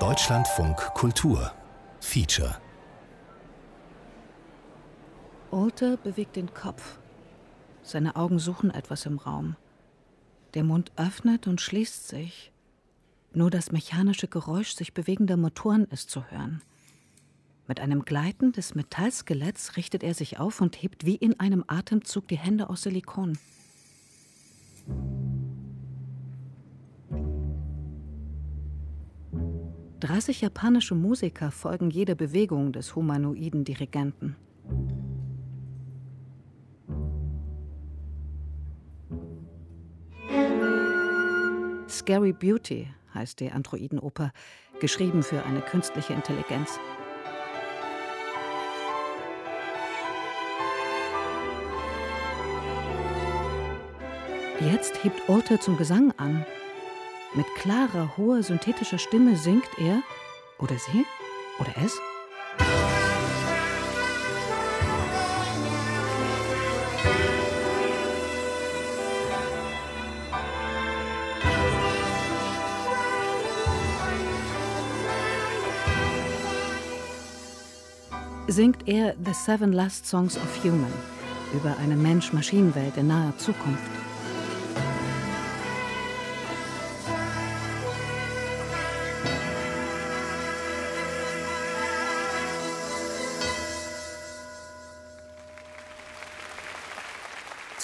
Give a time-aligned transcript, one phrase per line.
[0.00, 1.52] Deutschlandfunk Kultur
[2.00, 2.60] Feature
[5.52, 6.98] Alter bewegt den Kopf.
[7.84, 9.54] Seine Augen suchen etwas im Raum.
[10.54, 12.50] Der Mund öffnet und schließt sich.
[13.32, 16.62] Nur das mechanische Geräusch sich bewegender Motoren ist zu hören.
[17.68, 22.26] Mit einem Gleiten des Metallskeletts richtet er sich auf und hebt wie in einem Atemzug
[22.26, 23.38] die Hände aus Silikon.
[30.04, 34.36] 30 japanische Musiker folgen jeder Bewegung des humanoiden Dirigenten.
[41.88, 44.32] Scary Beauty heißt die Androidenoper,
[44.78, 46.78] geschrieben für eine künstliche Intelligenz.
[54.60, 56.44] Jetzt hebt Alter zum Gesang an
[57.34, 60.02] mit klarer, hoher, synthetischer Stimme singt er,
[60.58, 61.04] oder sie,
[61.58, 61.98] oder es,
[78.46, 80.92] singt er The Seven Last Songs of Human
[81.52, 84.03] über eine Mensch-Maschinen-Welt in naher Zukunft.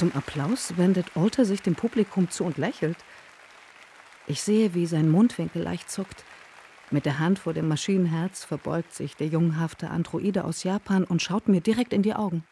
[0.01, 2.97] Zum Applaus wendet Alter sich dem Publikum zu und lächelt.
[4.27, 6.25] Ich sehe, wie sein Mundwinkel leicht zuckt.
[6.91, 11.49] Mit der Hand vor dem Maschinenherz verbeugt sich der junghafte Androide aus Japan und schaut
[11.49, 12.45] mir direkt in die Augen.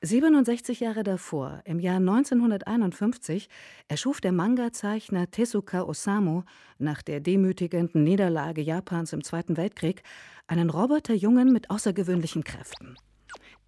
[0.00, 3.48] 67 Jahre davor, im Jahr 1951,
[3.86, 6.42] erschuf der Manga-Zeichner Tezuka Osamu
[6.78, 10.02] nach der demütigenden Niederlage Japans im Zweiten Weltkrieg
[10.48, 12.96] einen Roboterjungen mit außergewöhnlichen Kräften.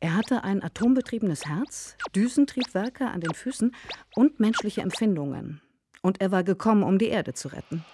[0.00, 3.74] Er hatte ein atombetriebenes Herz, Düsentriebwerke an den Füßen
[4.14, 5.60] und menschliche Empfindungen.
[6.02, 7.84] Und er war gekommen, um die Erde zu retten.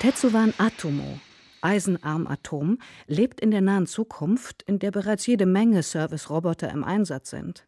[0.00, 1.18] Tetsuwan Atomo,
[1.62, 7.66] Eisenarm-Atom, lebt in der nahen Zukunft, in der bereits jede Menge Service-Roboter im Einsatz sind.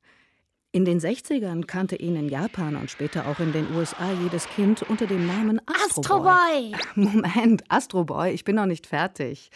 [0.70, 4.82] In den 60ern kannte ihn in Japan und später auch in den USA jedes Kind
[4.82, 6.74] unter dem Namen Astro Boy.
[6.74, 7.00] Astro.
[7.00, 9.50] Moment, Astro Boy, ich bin noch nicht fertig.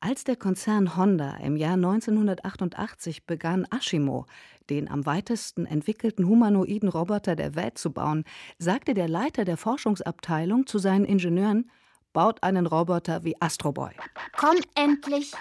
[0.00, 4.26] Als der Konzern Honda im Jahr 1988 begann, Ashimo,
[4.68, 8.24] den am weitesten entwickelten humanoiden Roboter der Welt zu bauen,
[8.58, 11.70] sagte der Leiter der Forschungsabteilung zu seinen Ingenieuren,
[12.12, 13.92] baut einen Roboter wie Astroboy.
[14.36, 15.32] Komm endlich!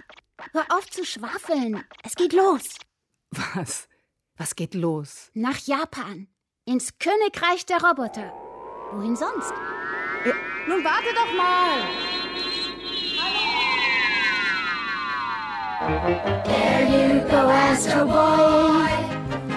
[0.52, 1.84] Hör auf zu schwafeln!
[2.04, 2.64] Es geht los!
[3.32, 3.88] Was?
[4.38, 5.30] Was geht los?
[5.34, 6.28] Nach Japan.
[6.66, 8.32] Ins Königreich der Roboter.
[8.92, 9.54] Wohin sonst?
[10.26, 10.34] Ja,
[10.68, 12.13] nun warte doch mal!
[15.84, 18.88] There you go, Astro Boy,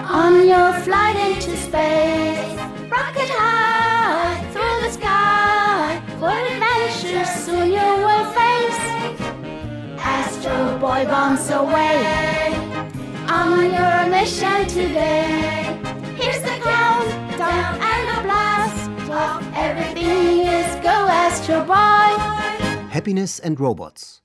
[0.03, 2.59] on your flight into space.
[2.91, 8.83] Rocket high through the sky, for adventures soon you will face.
[10.03, 12.53] Astro Boy bombs away
[13.29, 15.79] on your mission today.
[16.17, 19.43] Here's the countdown and the blast off.
[19.55, 22.19] Everything is go, Astro Boy.
[22.89, 24.21] Happiness and Robots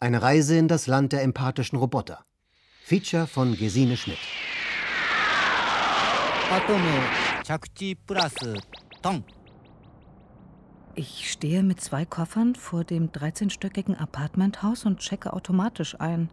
[0.00, 2.24] Eine Reise in das Land der empathischen Roboter.
[2.84, 4.18] Feature von Gesine Schmidt.
[10.94, 16.30] Ich stehe mit zwei Koffern vor dem 13-stöckigen Apartmenthaus und checke automatisch ein.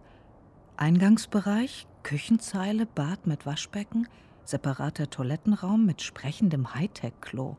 [0.78, 4.08] Eingangsbereich, Küchenzeile, Bad mit Waschbecken,
[4.44, 7.58] separater Toilettenraum mit sprechendem Hightech-Klo.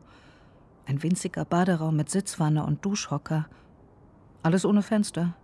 [0.86, 3.48] Ein winziger Baderaum mit Sitzwanne und Duschhocker.
[4.44, 5.34] Alles ohne Fenster.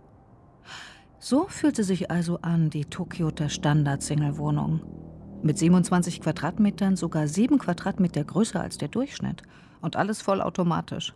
[1.19, 4.81] So fühlte sich also an die Tokioter Standard-Single-Wohnung.
[5.41, 9.43] Mit 27 Quadratmetern sogar sieben Quadratmeter größer als der Durchschnitt.
[9.81, 11.13] Und alles vollautomatisch.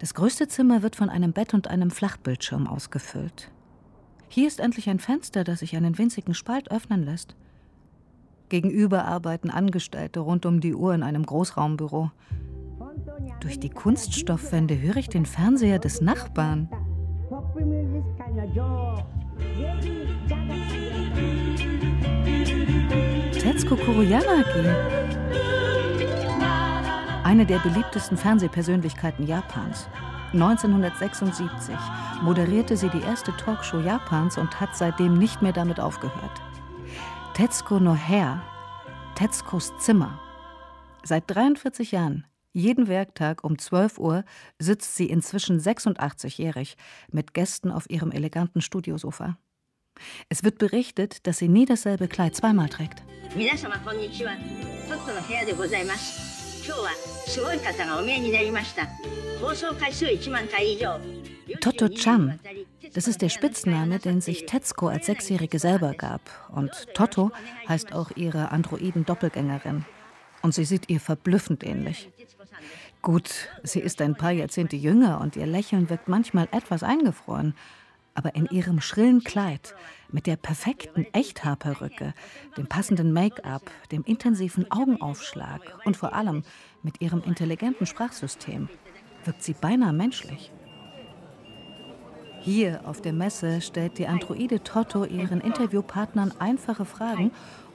[0.00, 3.52] Das größte Zimmer wird von einem Bett und einem Flachbildschirm ausgefüllt.
[4.28, 7.36] Hier ist endlich ein Fenster, das sich einen winzigen Spalt öffnen lässt.
[8.48, 12.10] Gegenüber arbeiten Angestellte rund um die Uhr in einem Großraumbüro.
[13.40, 16.68] Durch die Kunststoffwände höre ich den Fernseher des Nachbarn.
[23.32, 24.68] Tetsuko Kuroyanagi.
[27.24, 29.88] Eine der beliebtesten Fernsehpersönlichkeiten Japans.
[30.32, 31.74] 1976
[32.22, 36.42] moderierte sie die erste Talkshow Japans und hat seitdem nicht mehr damit aufgehört.
[37.34, 38.40] Tetsuko no Hair,
[39.14, 40.18] Tetsukos Zimmer.
[41.04, 44.24] Seit 43 Jahren, jeden Werktag um 12 Uhr,
[44.58, 46.76] sitzt sie inzwischen 86-jährig
[47.10, 49.38] mit Gästen auf ihrem eleganten Studiosofa.
[50.28, 53.02] Es wird berichtet, dass sie nie dasselbe Kleid zweimal trägt.
[61.60, 62.38] Toto Chan,
[62.94, 66.20] das ist der Spitzname, den sich Tetsuko als Sechsjährige selber gab.
[66.52, 67.30] Und Toto
[67.68, 69.84] heißt auch ihre Androiden-Doppelgängerin.
[70.42, 72.10] Und sie sieht ihr verblüffend ähnlich.
[73.02, 77.54] Gut, sie ist ein paar Jahrzehnte jünger und ihr Lächeln wirkt manchmal etwas eingefroren
[78.14, 79.74] aber in ihrem schrillen Kleid,
[80.10, 82.14] mit der perfekten Echthaarperücke,
[82.56, 86.42] dem passenden Make-up, dem intensiven Augenaufschlag und vor allem
[86.82, 88.68] mit ihrem intelligenten Sprachsystem
[89.24, 90.52] wirkt sie beinahe menschlich.
[92.40, 97.30] Hier auf der Messe stellt die Androide Toto ihren Interviewpartnern einfache Fragen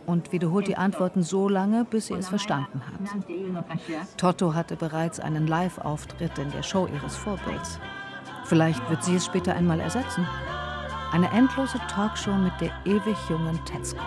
[0.07, 4.17] und wiederholt die Antworten so lange, bis sie es verstanden hat.
[4.17, 7.79] Toto hatte bereits einen Live-Auftritt in der Show ihres Vorbilds.
[8.45, 10.25] Vielleicht wird sie es später einmal ersetzen.
[11.11, 14.01] Eine endlose Talkshow mit der ewig jungen Tetsuko.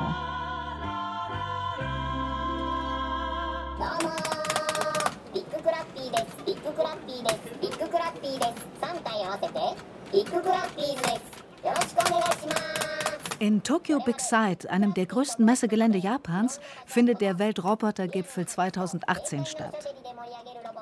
[13.40, 19.94] In Tokyo Big Sight, einem der größten Messegelände Japans, findet der Weltrobotergipfel 2018 statt.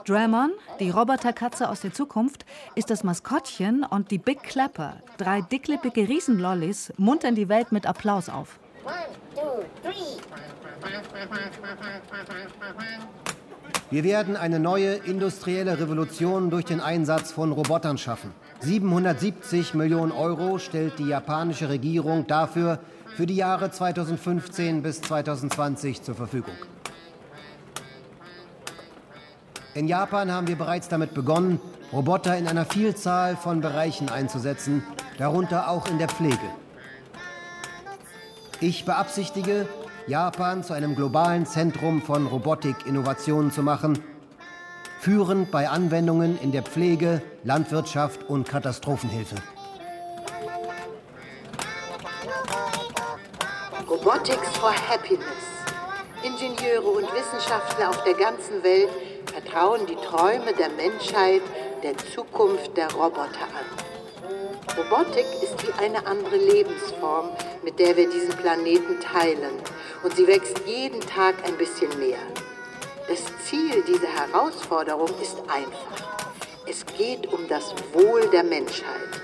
[0.04, 0.50] Dramon,
[0.80, 2.44] die Roboterkatze aus der Zukunft,
[2.74, 8.28] ist das Maskottchen und die Big Clapper, drei dicklippige Riesenlollis, muntern die Welt mit Applaus
[8.28, 8.58] auf.
[13.90, 18.32] Wir werden eine neue industrielle Revolution durch den Einsatz von Robotern schaffen.
[18.60, 22.80] 770 Millionen Euro stellt die japanische Regierung dafür
[23.16, 26.54] für die Jahre 2015 bis 2020 zur Verfügung.
[29.74, 31.60] In Japan haben wir bereits damit begonnen,
[31.92, 34.82] Roboter in einer Vielzahl von Bereichen einzusetzen,
[35.18, 36.36] darunter auch in der Pflege.
[38.60, 39.68] Ich beabsichtige,
[40.08, 44.02] Japan zu einem globalen Zentrum von Robotik-Innovationen zu machen,
[45.00, 49.36] führend bei Anwendungen in der Pflege, Landwirtschaft und Katastrophenhilfe.
[53.86, 55.26] Robotics for Happiness.
[56.22, 58.88] Ingenieure und Wissenschaftler auf der ganzen Welt
[59.26, 61.42] vertrauen die Träume der Menschheit
[61.82, 63.87] der Zukunft der Roboter an.
[64.76, 67.30] Robotik ist wie eine andere Lebensform,
[67.64, 69.52] mit der wir diesen Planeten teilen.
[70.02, 72.18] Und sie wächst jeden Tag ein bisschen mehr.
[73.08, 76.08] Das Ziel dieser Herausforderung ist einfach.
[76.66, 79.22] Es geht um das Wohl der Menschheit.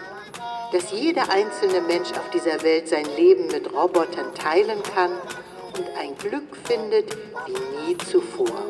[0.73, 5.13] Dass jeder einzelne Mensch auf dieser Welt sein Leben mit Robotern teilen kann
[5.77, 8.63] und ein Glück findet wie nie zuvor.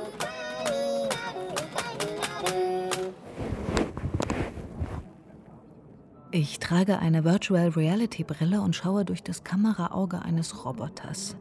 [6.37, 11.37] Ich trage eine Virtual Reality Brille und schaue durch das Kameraauge eines Roboters.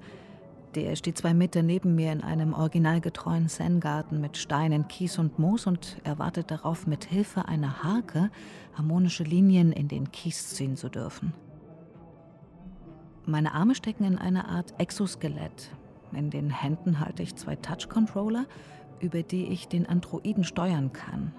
[0.75, 5.66] Der steht zwei Meter neben mir in einem originalgetreuen Zen-Garten mit Steinen, Kies und Moos
[5.66, 8.30] und erwartet darauf, mit Hilfe einer Harke
[8.75, 11.34] harmonische Linien in den Kies ziehen zu dürfen.
[13.25, 15.72] Meine Arme stecken in einer Art Exoskelett.
[16.12, 18.45] In den Händen halte ich zwei Touch-Controller,
[19.00, 21.34] über die ich den Androiden steuern kann.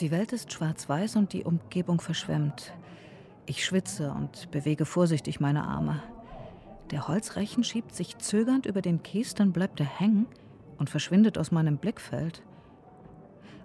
[0.00, 2.74] Die Welt ist schwarz-weiß und die Umgebung verschwemmt.
[3.46, 6.02] Ich schwitze und bewege vorsichtig meine Arme.
[6.90, 10.26] Der Holzrechen schiebt sich zögernd über den Kies, dann bleibt er hängen
[10.76, 12.42] und verschwindet aus meinem Blickfeld.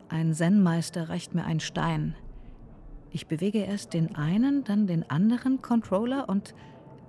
[0.08, 2.16] Ein Zen-Meister reicht mir einen Stein.
[3.10, 6.56] Ich bewege erst den einen, dann den anderen Controller und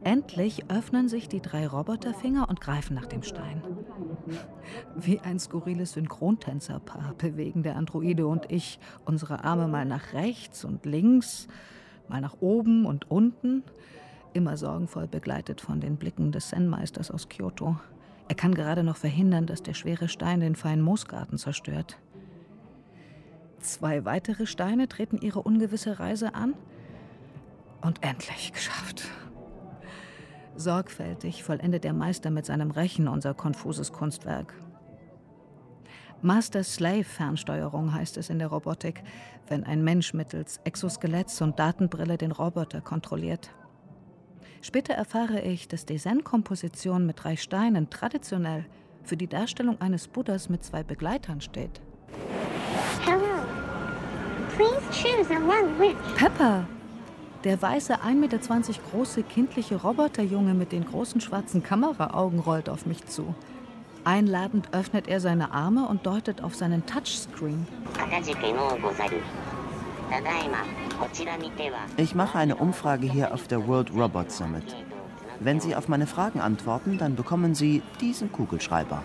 [0.04, 3.62] Endlich öffnen sich die drei Roboterfinger und greifen nach dem Stein.
[4.96, 10.86] Wie ein skurriles Synchrontänzerpaar bewegen der Androide und ich unsere Arme mal nach rechts und
[10.86, 11.46] links,
[12.08, 13.62] mal nach oben und unten,
[14.32, 17.76] immer sorgenvoll begleitet von den Blicken des Zen-Meisters aus Kyoto.
[18.28, 21.98] Er kann gerade noch verhindern, dass der schwere Stein den feinen Moosgarten zerstört.
[23.60, 26.54] Zwei weitere Steine treten ihre ungewisse Reise an.
[27.82, 29.08] Und endlich geschafft.
[30.56, 34.54] Sorgfältig vollendet der Meister mit seinem Rechen unser konfuses Kunstwerk.
[36.22, 39.02] Master-Slave-Fernsteuerung heißt es in der Robotik,
[39.48, 43.50] wenn ein Mensch mittels Exoskeletts und Datenbrille den Roboter kontrolliert.
[44.60, 48.64] Später erfahre ich, dass die Zen-Komposition mit drei Steinen traditionell
[49.02, 51.80] für die Darstellung eines Buddhas mit zwei Begleitern steht.
[53.04, 53.44] Hello.
[54.54, 55.96] Please choose a one wish.
[56.16, 56.64] Pepper,
[57.44, 58.38] der weiße, 1,20 Meter
[58.90, 63.34] große kindliche Roboterjunge mit den großen schwarzen Kameraaugen rollt auf mich zu.
[64.04, 67.66] Einladend öffnet er seine Arme und deutet auf seinen Touchscreen.
[71.96, 74.76] Ich mache eine Umfrage hier auf der World Robot Summit.
[75.40, 79.02] Wenn Sie auf meine Fragen antworten, dann bekommen Sie diesen Kugelschreiber.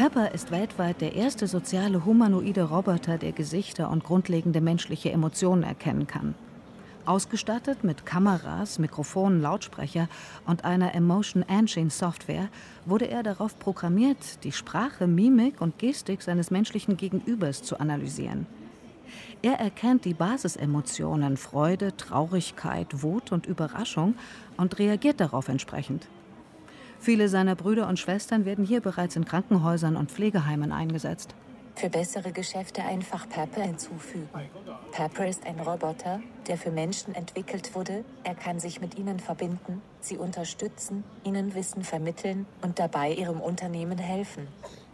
[0.00, 6.06] Pepper ist weltweit der erste soziale humanoide Roboter, der Gesichter und grundlegende menschliche Emotionen erkennen
[6.06, 6.34] kann.
[7.04, 10.08] Ausgestattet mit Kameras, Mikrofonen, Lautsprecher
[10.46, 12.48] und einer Emotion Engine Software
[12.86, 18.46] wurde er darauf programmiert, die Sprache, Mimik und Gestik seines menschlichen Gegenübers zu analysieren.
[19.42, 24.14] Er erkennt die Basisemotionen Freude, Traurigkeit, Wut und Überraschung
[24.56, 26.08] und reagiert darauf entsprechend.
[27.00, 31.34] Viele seiner Brüder und Schwestern werden hier bereits in Krankenhäusern und Pflegeheimen eingesetzt.
[31.74, 34.28] Für bessere Geschäfte einfach Pepper hinzufügen.
[34.92, 38.04] Pepper ist ein Roboter, der für Menschen entwickelt wurde.
[38.22, 43.96] Er kann sich mit ihnen verbinden, sie unterstützen, ihnen Wissen vermitteln und dabei ihrem Unternehmen
[43.96, 44.46] helfen.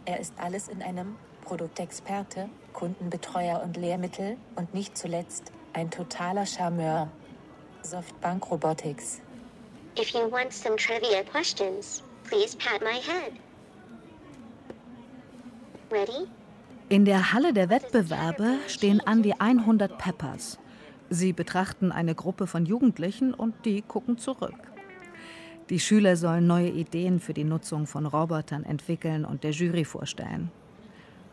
[0.05, 7.09] Er ist alles in einem Produktexperte, Kundenbetreuer und Lehrmittel und nicht zuletzt ein totaler Charmeur.
[7.81, 9.21] Softbank Robotics.
[9.99, 13.33] If you want some trivia questions, please pat my head.
[15.89, 16.27] Ready?
[16.89, 20.59] In der Halle der Wettbewerbe stehen an die 100 Peppers.
[21.09, 24.53] Sie betrachten eine Gruppe von Jugendlichen und die gucken zurück.
[25.71, 30.51] Die Schüler sollen neue Ideen für die Nutzung von Robotern entwickeln und der Jury vorstellen.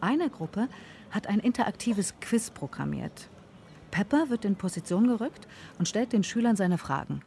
[0.01, 0.69] Eine Gruppe
[1.11, 3.29] hat ein interaktives Quiz programmiert.
[3.91, 5.47] Pepper wird in Position gerückt
[5.79, 7.21] und stellt den Schülern seine Fragen.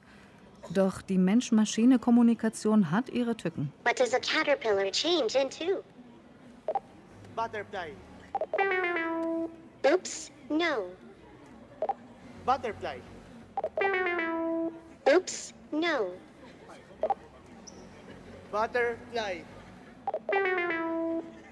[0.74, 3.72] Doch die Mensch-Maschine-Kommunikation hat ihre Tücken.
[3.84, 5.84] What does a caterpillar change into?
[7.36, 7.92] Butterfly.
[9.86, 10.92] Oops, no.
[12.46, 13.00] Butterfly.
[15.10, 16.12] Oops, no.
[18.52, 19.44] Butterfly.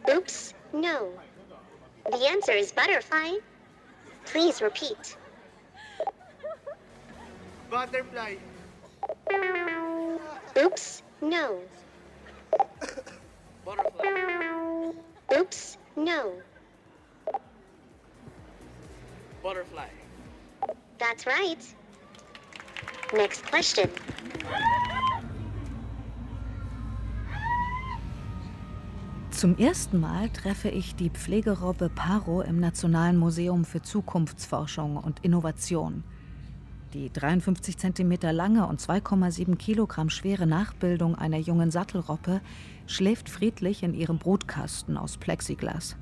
[0.09, 1.11] Oops, no.
[2.11, 3.37] The answer is butterfly.
[4.25, 5.17] Please repeat.
[7.69, 8.35] Butterfly.
[10.57, 11.59] Oops, no.
[13.65, 14.91] Butterfly.
[15.37, 16.33] Oops, no.
[19.43, 19.87] Butterfly.
[20.97, 21.59] That's right.
[23.13, 23.89] Next question.
[29.31, 36.03] Zum ersten Mal treffe ich die Pflegerobbe Paro im Nationalen Museum für Zukunftsforschung und Innovation.
[36.95, 42.39] Die 53 cm lange und 2,7 Kilogramm schwere Nachbildung einer jungen Sattelroppe
[42.87, 45.97] schläft friedlich in ihrem Brutkasten aus Plexiglas.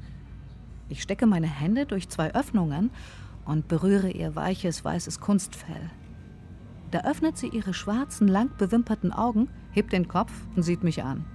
[0.89, 2.91] Ich stecke meine Hände durch zwei Öffnungen
[3.43, 5.89] und berühre ihr weiches weißes Kunstfell.
[6.91, 11.25] Da öffnet sie ihre schwarzen, lang bewimperten Augen, hebt den Kopf und sieht mich an.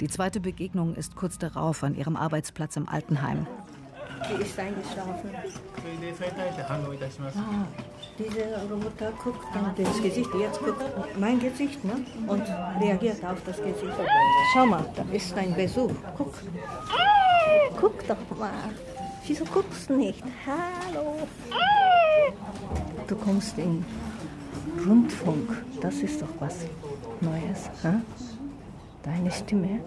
[0.00, 3.46] Die zweite Begegnung ist kurz darauf an ihrem Arbeitsplatz im Altenheim.
[4.28, 5.30] Die ist eingeschlafen.
[7.36, 7.66] Ah,
[8.18, 10.82] dieser Roboter guckt dann das Gesicht, jetzt guckt
[11.18, 12.04] mein Gesicht ne?
[12.26, 12.42] und
[12.80, 13.92] reagiert auf das Gesicht.
[14.52, 15.92] Schau mal, da ist ein Besuch.
[16.16, 16.34] Guck.
[17.80, 18.50] Guck doch mal.
[19.26, 20.22] Wieso guckst du nicht?
[20.46, 21.26] Hallo.
[23.06, 23.84] Du kommst in
[24.86, 25.64] Rundfunk.
[25.80, 26.64] Das ist doch was
[27.20, 27.70] Neues.
[27.82, 28.00] Hä?
[29.06, 29.78] Deine Stimme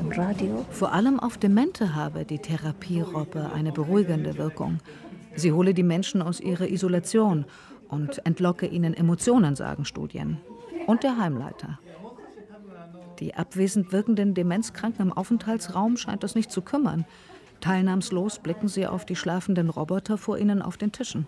[0.00, 0.64] im Radio.
[0.70, 4.78] Vor allem auf Demente habe die Therapierobbe eine beruhigende Wirkung.
[5.36, 7.44] Sie hole die Menschen aus ihrer Isolation
[7.88, 10.38] und entlocke ihnen Emotionen, sagen Studien.
[10.86, 11.78] Und der Heimleiter.
[13.18, 17.04] Die abwesend wirkenden Demenzkranken im Aufenthaltsraum scheint das nicht zu kümmern.
[17.60, 21.26] Teilnahmslos blicken sie auf die schlafenden Roboter vor ihnen auf den Tischen.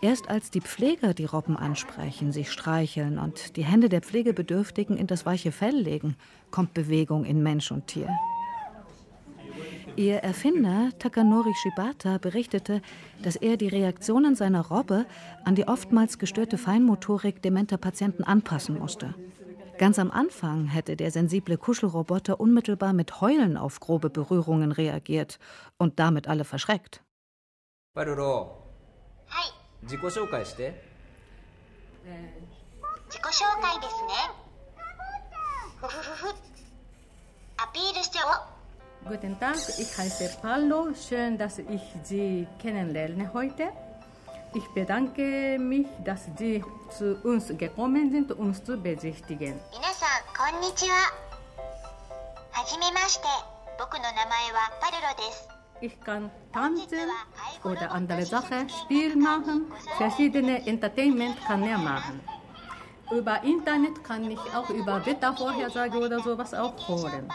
[0.00, 5.08] Erst als die Pfleger die Robben ansprechen, sich streicheln und die Hände der Pflegebedürftigen in
[5.08, 6.16] das weiche Fell legen,
[6.52, 8.08] kommt Bewegung in Mensch und Tier.
[9.96, 12.80] Ihr Erfinder Takanori Shibata berichtete,
[13.24, 15.06] dass er die Reaktionen seiner Robbe
[15.44, 19.16] an die oftmals gestörte Feinmotorik dementer Patienten anpassen musste.
[19.78, 25.40] Ganz am Anfang hätte der sensible Kuschelroboter unmittelbar mit Heulen auf grobe Berührungen reagiert
[25.78, 27.02] und damit alle verschreckt.
[29.30, 29.57] Hi.
[29.88, 30.84] 自己紹介して
[33.08, 34.12] 自己紹介ですね。
[35.80, 36.34] ふふふふ。
[37.56, 39.08] アピールしてお。
[39.08, 40.94] Guten Tag, ich heiße Paolo.
[40.94, 43.72] Schön, dass ich Sie kennenlerne heute.
[44.54, 49.58] Ich bedanke mich, dass Sie zu uns gekommen sind, uns zu besichtigen.
[49.72, 50.96] 皆さん、こんにちは。
[52.52, 53.24] はじめまして。
[53.78, 55.57] 僕の名前はパルロです。
[55.80, 57.08] Ich kann tanzen
[57.62, 59.66] oder andere Sachen, Spiel machen,
[59.96, 62.20] verschiedene Entertainment-Kanäle machen.
[63.12, 67.28] Über Internet kann ich auch über Wettervorhersage oder sowas auch hören.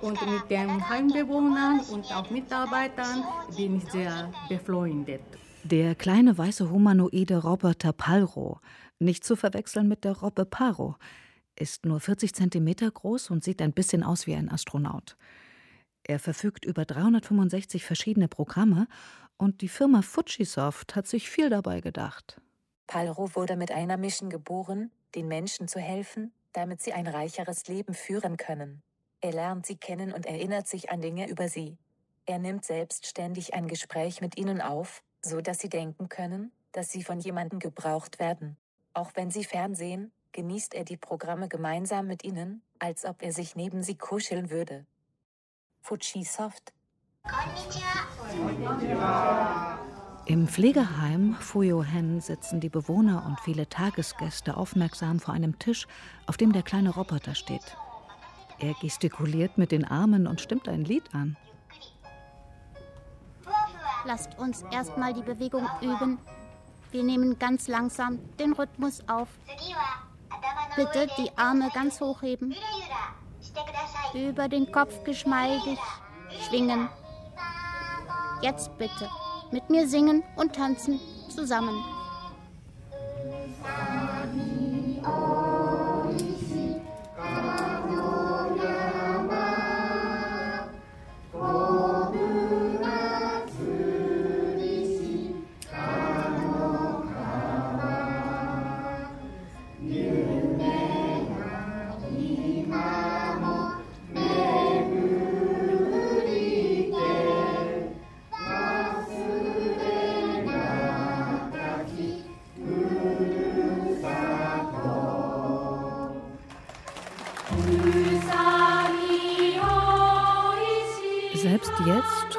[0.00, 3.24] Und mit den Heimbewohnern und auch Mitarbeitern
[3.56, 5.22] bin ich sehr befreundet.
[5.64, 8.60] Der kleine weiße humanoide Roboter Palro,
[8.98, 10.96] nicht zu verwechseln mit der Robbe Paro,
[11.60, 15.16] ist nur 40 Zentimeter groß und sieht ein bisschen aus wie ein Astronaut.
[16.02, 18.88] Er verfügt über 365 verschiedene Programme
[19.36, 22.40] und die Firma Fujisoft hat sich viel dabei gedacht.
[22.86, 27.94] Palro wurde mit einer Mission geboren, den Menschen zu helfen, damit sie ein reicheres Leben
[27.94, 28.82] führen können.
[29.20, 31.76] Er lernt sie kennen und erinnert sich an Dinge über sie.
[32.24, 37.02] Er nimmt selbstständig ein Gespräch mit ihnen auf, so dass sie denken können, dass sie
[37.02, 38.56] von jemandem gebraucht werden.
[38.92, 43.56] Auch wenn sie fernsehen, genießt er die Programme gemeinsam mit ihnen, als ob er sich
[43.56, 44.86] neben sie kuscheln würde.
[45.80, 46.72] Fujisoft.
[50.26, 55.86] Im Pflegeheim Fuyohen sitzen die Bewohner und viele Tagesgäste aufmerksam vor einem Tisch,
[56.26, 57.76] auf dem der kleine Roboter steht.
[58.58, 61.36] Er gestikuliert mit den Armen und stimmt ein Lied an.
[64.04, 66.18] Lasst uns erstmal die Bewegung üben.
[66.90, 69.28] Wir nehmen ganz langsam den Rhythmus auf.
[70.78, 72.54] Bitte die Arme ganz hochheben.
[74.14, 75.76] Über den Kopf geschmeidig
[76.46, 76.88] schwingen.
[78.42, 79.10] Jetzt bitte
[79.50, 81.00] mit mir singen und tanzen
[81.34, 81.82] zusammen.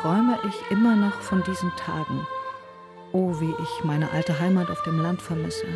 [0.01, 2.25] Träume ich immer noch von diesen Tagen.
[3.11, 5.67] Oh, wie ich meine alte Heimat auf dem Land vermisse.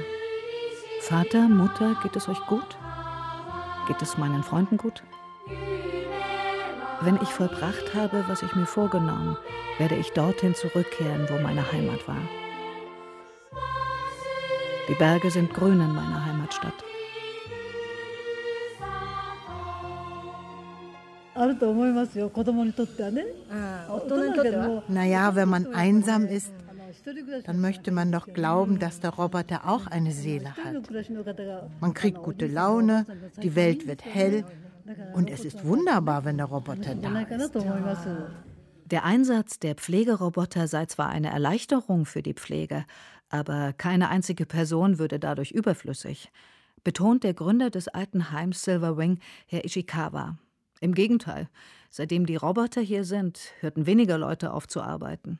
[1.02, 2.78] Vater, Mutter, geht es euch gut?
[3.88, 5.04] Geht es meinen Freunden gut?
[7.02, 9.36] Wenn ich vollbracht habe, was ich mir vorgenommen,
[9.78, 12.22] werde ich dorthin zurückkehren, wo meine Heimat war.
[14.88, 16.86] Die Berge sind grün in meiner Heimatstadt.
[24.88, 26.54] Naja, wenn man einsam ist,
[27.46, 30.90] dann möchte man doch glauben, dass der Roboter auch eine Seele hat.
[31.82, 33.06] Man kriegt gute Laune,
[33.42, 34.46] die Welt wird hell
[35.14, 37.56] und es ist wunderbar, wenn der Roboter da ist.
[38.86, 42.86] Der Einsatz der Pflegeroboter sei zwar eine Erleichterung für die Pflege,
[43.30, 46.32] aber keine einzige Person würde dadurch überflüssig,
[46.84, 50.38] betont der Gründer des alten Heims Silver Wing, Herr Ishikawa.
[50.84, 51.48] Im Gegenteil,
[51.90, 55.40] seitdem die Roboter hier sind, hörten weniger Leute auf zu arbeiten.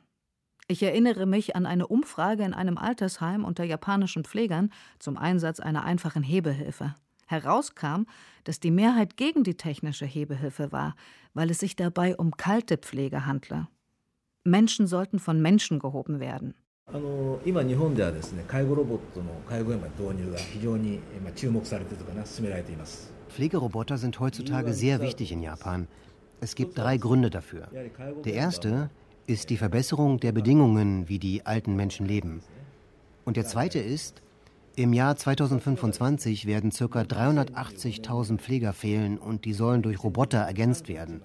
[0.68, 5.84] Ich erinnere mich an eine Umfrage in einem Altersheim unter japanischen Pflegern zum Einsatz einer
[5.84, 6.94] einfachen Hebehilfe.
[7.26, 8.06] Herauskam,
[8.44, 10.96] dass die Mehrheit gegen die technische Hebehilfe war,
[11.34, 13.68] weil es sich dabei um kalte Pflege handle.
[14.44, 16.54] Menschen sollten von Menschen gehoben werden.
[23.34, 25.88] Pflegeroboter sind heutzutage sehr wichtig in Japan.
[26.40, 27.66] Es gibt drei Gründe dafür.
[28.24, 28.90] Der erste
[29.26, 32.42] ist die Verbesserung der Bedingungen, wie die alten Menschen leben.
[33.24, 34.22] Und der zweite ist,
[34.76, 36.84] im Jahr 2025 werden ca.
[36.84, 41.20] 380.000 Pfleger fehlen und die sollen durch Roboter ergänzt werden.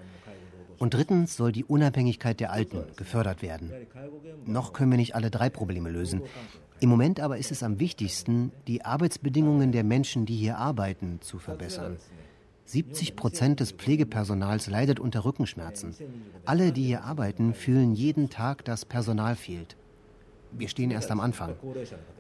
[0.80, 3.72] Und drittens soll die Unabhängigkeit der Alten gefördert werden.
[4.46, 6.22] Noch können wir nicht alle drei Probleme lösen.
[6.80, 11.38] Im Moment aber ist es am wichtigsten, die Arbeitsbedingungen der Menschen, die hier arbeiten, zu
[11.38, 11.98] verbessern.
[12.65, 15.96] 70 Prozent des Pflegepersonals leidet unter Rückenschmerzen.
[16.46, 19.76] Alle, die hier arbeiten, fühlen jeden Tag, dass Personal fehlt.
[20.52, 21.56] Wir stehen erst am Anfang.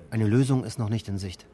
[0.09, 1.45] Eine Lösung ist noch nicht in Sicht.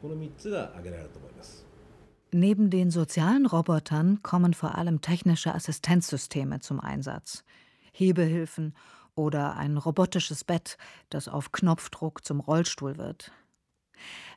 [2.38, 7.45] Neben den sozialen Robotern kommen vor allem technische Assistenzsysteme zum Einsatz.
[7.93, 8.76] Hebehilfen
[9.15, 10.78] oder ein robotisches Bett,
[11.10, 13.32] das auf Knopfdruck zum Rollstuhl wird.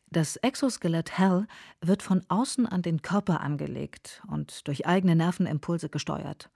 [0.08, 1.48] Das Exoskelett Hell
[1.80, 6.50] wird von außen an den Körper angelegt und durch eigene Nervenimpulse gesteuert.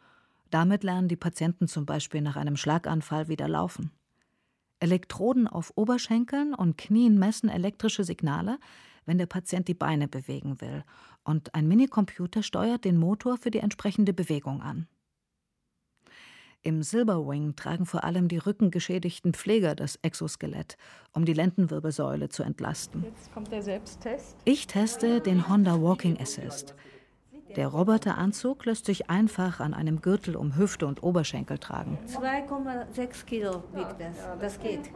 [0.50, 3.90] Damit lernen die Patienten zum Beispiel nach einem Schlaganfall wieder laufen.
[4.78, 8.60] Elektroden auf Oberschenkeln und Knien messen elektrische Signale,
[9.06, 10.84] wenn der Patient die Beine bewegen will,
[11.24, 14.88] und ein Minicomputer steuert den Motor für die entsprechende Bewegung an.
[16.64, 20.76] Im Silverwing tragen vor allem die rückengeschädigten Pfleger das Exoskelett,
[21.12, 23.02] um die Lendenwirbelsäule zu entlasten.
[23.02, 24.36] Jetzt kommt der Selbsttest.
[24.44, 26.76] Ich teste den Honda Walking Assist.
[27.56, 31.98] Der Roboteranzug lässt sich einfach an einem Gürtel um Hüfte und Oberschenkel tragen.
[32.06, 34.16] 2,6 Kilo wiegt das.
[34.40, 34.90] Das geht.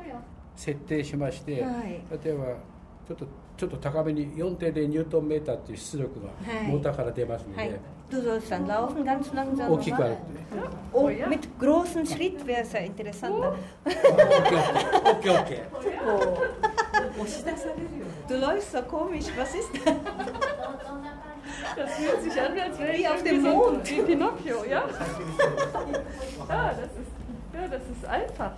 [3.57, 6.29] ちょっと高めに4点でニュートンメーターっていう出力が
[6.65, 7.81] モーターから出ますので、
[9.69, 10.21] 大きくあるって。
[10.93, 11.51] おお、めっちゃ
[27.69, 28.53] Das ist einfach.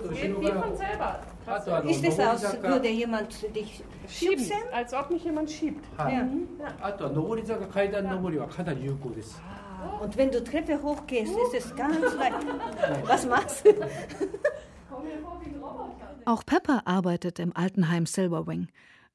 [0.00, 1.20] Geht wie von selber.
[1.88, 4.50] Ist es, als würde jemand dich schieben?
[4.72, 5.84] Als ob mich jemand schiebt.
[5.98, 6.26] Ja.
[9.82, 10.02] Ah.
[10.02, 12.18] Und wenn du Treppe hochgehst, ist es ganz uh.
[12.18, 12.32] weit.
[13.06, 13.70] Was machst du?
[16.26, 18.68] Auch Pepper arbeitet im Altenheim Silverwing.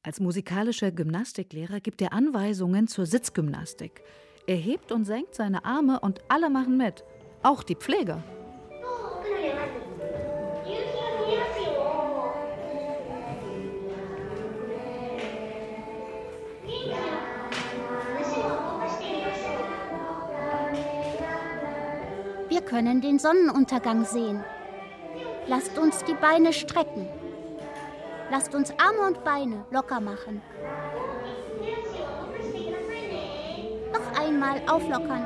[0.03, 4.03] Als musikalischer Gymnastiklehrer gibt er Anweisungen zur Sitzgymnastik.
[4.45, 7.03] Er hebt und senkt seine Arme und alle machen mit,
[7.43, 8.23] auch die Pfleger.
[8.81, 9.88] Oh,
[22.59, 24.43] Wir können den Sonnenuntergang sehen.
[25.47, 27.07] Lasst uns die Beine strecken.
[28.29, 30.41] Lasst uns Arme und Beine locker machen.
[33.93, 35.25] Noch einmal auflockern.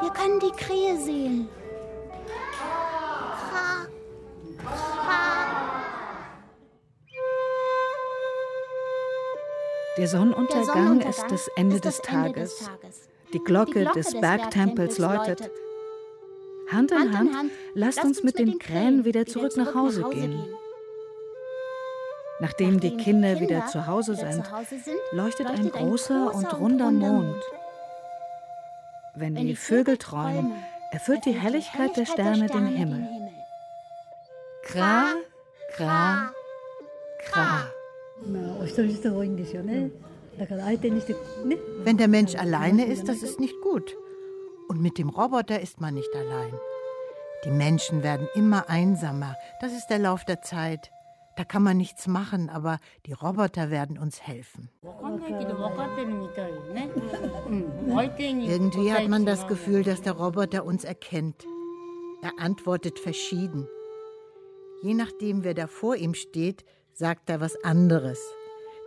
[0.00, 1.48] Wir können die Krähe sehen.
[3.48, 3.86] Kra,
[4.66, 5.38] kra.
[9.96, 12.56] Der Sonnenuntergang, Der Sonnenuntergang ist das Ende, ist des, das Ende Tages.
[12.58, 13.08] des Tages.
[13.32, 15.40] Die Glocke, Die Glocke des, des Bergtempels Bergtempels läutet.
[15.42, 15.67] läutet.
[16.70, 19.74] Hand in Hand, Hand, in Hand lasst, uns mit, mit den Krähen wieder zurück nach
[19.74, 20.30] Hause, Hause gehen.
[20.30, 20.54] gehen.
[22.40, 25.60] Nachdem, Nachdem die Kinder, Kinder wieder zu Hause wieder sind, zu Hause sind leuchtet, leuchtet
[25.60, 27.42] ein großer und runder Mond.
[29.14, 30.52] Wenn die Vögel träumen,
[30.92, 33.08] erfüllt die Helligkeit der Sterne den Himmel.
[34.62, 35.14] Kra,
[35.72, 36.32] kra,
[37.24, 37.66] kra.
[41.84, 43.96] Wenn der Mensch alleine ist, das ist nicht gut.
[44.68, 46.52] Und mit dem Roboter ist man nicht allein.
[47.44, 49.36] Die Menschen werden immer einsamer.
[49.60, 50.90] Das ist der Lauf der Zeit.
[51.36, 54.70] Da kann man nichts machen, aber die Roboter werden uns helfen.
[58.18, 61.46] Irgendwie hat man das Gefühl, dass der Roboter uns erkennt.
[62.22, 63.68] Er antwortet verschieden.
[64.82, 68.20] Je nachdem, wer da vor ihm steht, sagt er was anderes.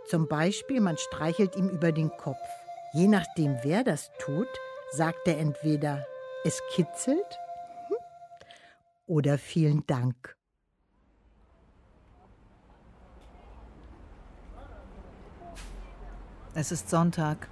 [0.06, 2.36] Zum Beispiel, man streichelt ihm über den Kopf.
[2.92, 4.48] Je nachdem, wer das tut,
[4.92, 6.06] sagt er entweder
[6.44, 7.38] es kitzelt
[9.06, 10.36] oder vielen Dank.
[16.54, 17.48] Es ist Sonntag.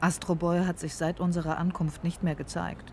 [0.00, 2.92] Astroboy hat sich seit unserer Ankunft nicht mehr gezeigt.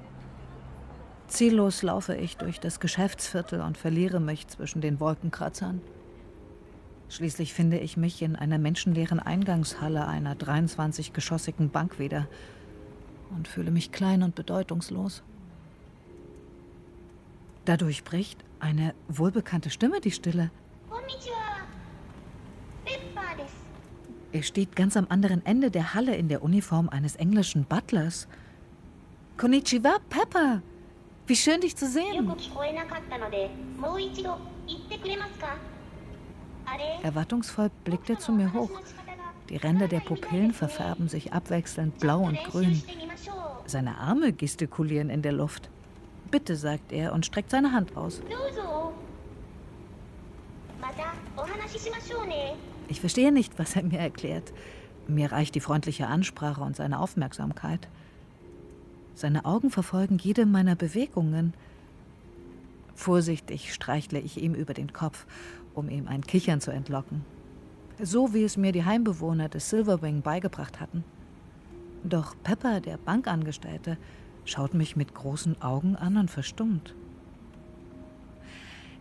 [1.27, 5.81] Ziellos laufe ich durch das Geschäftsviertel und verliere mich zwischen den Wolkenkratzern.
[7.09, 12.27] Schließlich finde ich mich in einer menschenleeren Eingangshalle einer 23-geschossigen Bank wieder
[13.35, 15.23] und fühle mich klein und bedeutungslos.
[17.65, 20.51] Dadurch bricht eine wohlbekannte Stimme die Stille.
[24.31, 28.27] Er steht ganz am anderen Ende der Halle in der Uniform eines englischen Butlers.
[29.37, 30.61] Konnichiwa, Pepper!
[31.27, 32.31] Wie schön, dich zu sehen!
[37.03, 38.69] Erwartungsvoll blickt er zu mir hoch.
[39.49, 42.81] Die Ränder der Pupillen verfärben sich abwechselnd blau und grün.
[43.65, 45.69] Seine Arme gestikulieren in der Luft.
[46.29, 48.21] Bitte, sagt er und streckt seine Hand aus.
[52.89, 54.53] Ich verstehe nicht, was er mir erklärt.
[55.07, 57.87] Mir reicht die freundliche Ansprache und seine Aufmerksamkeit.
[59.15, 61.53] Seine Augen verfolgen jede meiner Bewegungen.
[62.95, 65.25] Vorsichtig streichle ich ihm über den Kopf,
[65.73, 67.23] um ihm ein Kichern zu entlocken.
[68.01, 71.03] So wie es mir die Heimbewohner des Silverwing beigebracht hatten.
[72.03, 73.97] Doch Pepper, der Bankangestellte,
[74.45, 76.93] schaut mich mit großen Augen an und verstummt.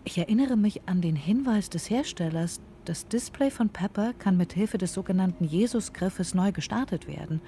[0.05, 4.79] Ich erinnere mich an den Hinweis des Herstellers, das Display von Pepper kann mit Hilfe
[4.79, 7.41] des sogenannten Jesusgriffes neu gestartet werden.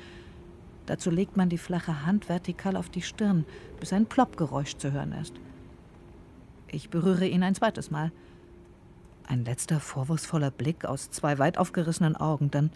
[0.87, 3.44] Dazu legt man die flache Hand vertikal auf die Stirn,
[3.78, 5.34] bis ein Ploppgeräusch zu hören ist.
[6.66, 8.11] Ich berühre ihn ein zweites Mal.
[9.29, 12.71] Ein letzter vorwurfsvoller Blick aus zwei weit aufgerissenen Augen, dann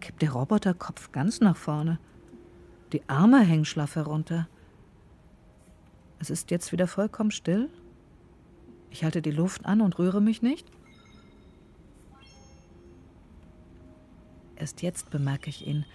[0.00, 1.98] kippt der Roboterkopf ganz nach vorne.
[2.92, 4.46] Die Arme hängen schlaff herunter.
[6.18, 7.70] Es ist jetzt wieder vollkommen still.
[8.90, 10.70] Ich halte die Luft an und rühre mich nicht.
[14.56, 15.86] Erst jetzt bemerke ich ihn.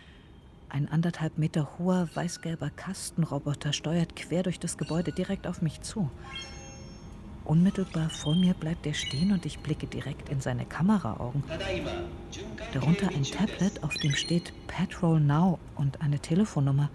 [0.68, 6.10] Ein anderthalb Meter hoher, weißgelber Kastenroboter steuert quer durch das Gebäude direkt auf mich zu.
[7.46, 11.44] Unmittelbar vor mir bleibt er stehen und ich blicke direkt in seine Kameraaugen.
[12.74, 16.90] Darunter ein Tablet, auf dem steht Patrol Now und eine Telefonnummer.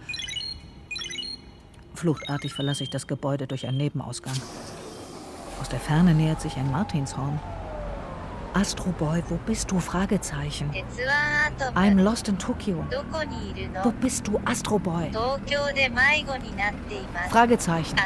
[1.94, 4.36] Fluchtartig verlasse ich das Gebäude durch einen Nebenausgang.
[5.60, 7.40] Aus der Ferne nähert sich ein Martinshorn.
[8.56, 9.78] Astro Boy, wo bist du?
[9.78, 10.70] Fragezeichen.
[11.74, 12.86] I'm lost in Tokyo.
[13.82, 15.10] Wo bist du, Astro Boy?
[17.28, 17.96] Fragezeichen.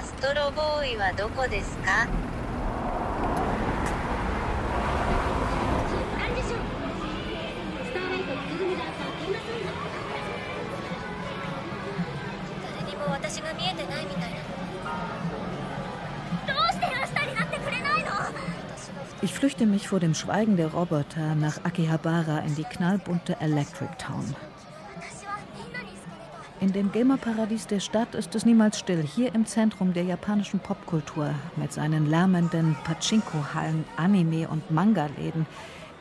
[13.30, 14.56] 私が見えてないみたいなの
[16.48, 18.12] どうして明日になってくれないの
[19.22, 24.36] Ich flüchte mich vor dem Schweigen der Roboter nach Akihabara in die knallbunte Electric Town.
[26.62, 29.02] In dem Gamerparadies der Stadt ist es niemals still.
[29.02, 35.46] Hier im Zentrum der japanischen Popkultur mit seinen lärmenden Pachinko-Hallen, Anime- und Manga-Läden.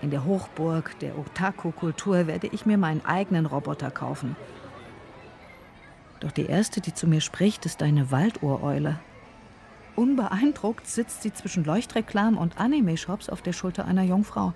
[0.00, 4.36] In der Hochburg der Otaku-Kultur werde ich mir meinen eigenen Roboter kaufen.
[6.19, 8.99] Doch die erste, die zu mir spricht, ist eine Walduhreule.
[9.95, 14.53] Unbeeindruckt sitzt sie zwischen Leuchtreklam und Anime-Shops auf der Schulter einer Jungfrau.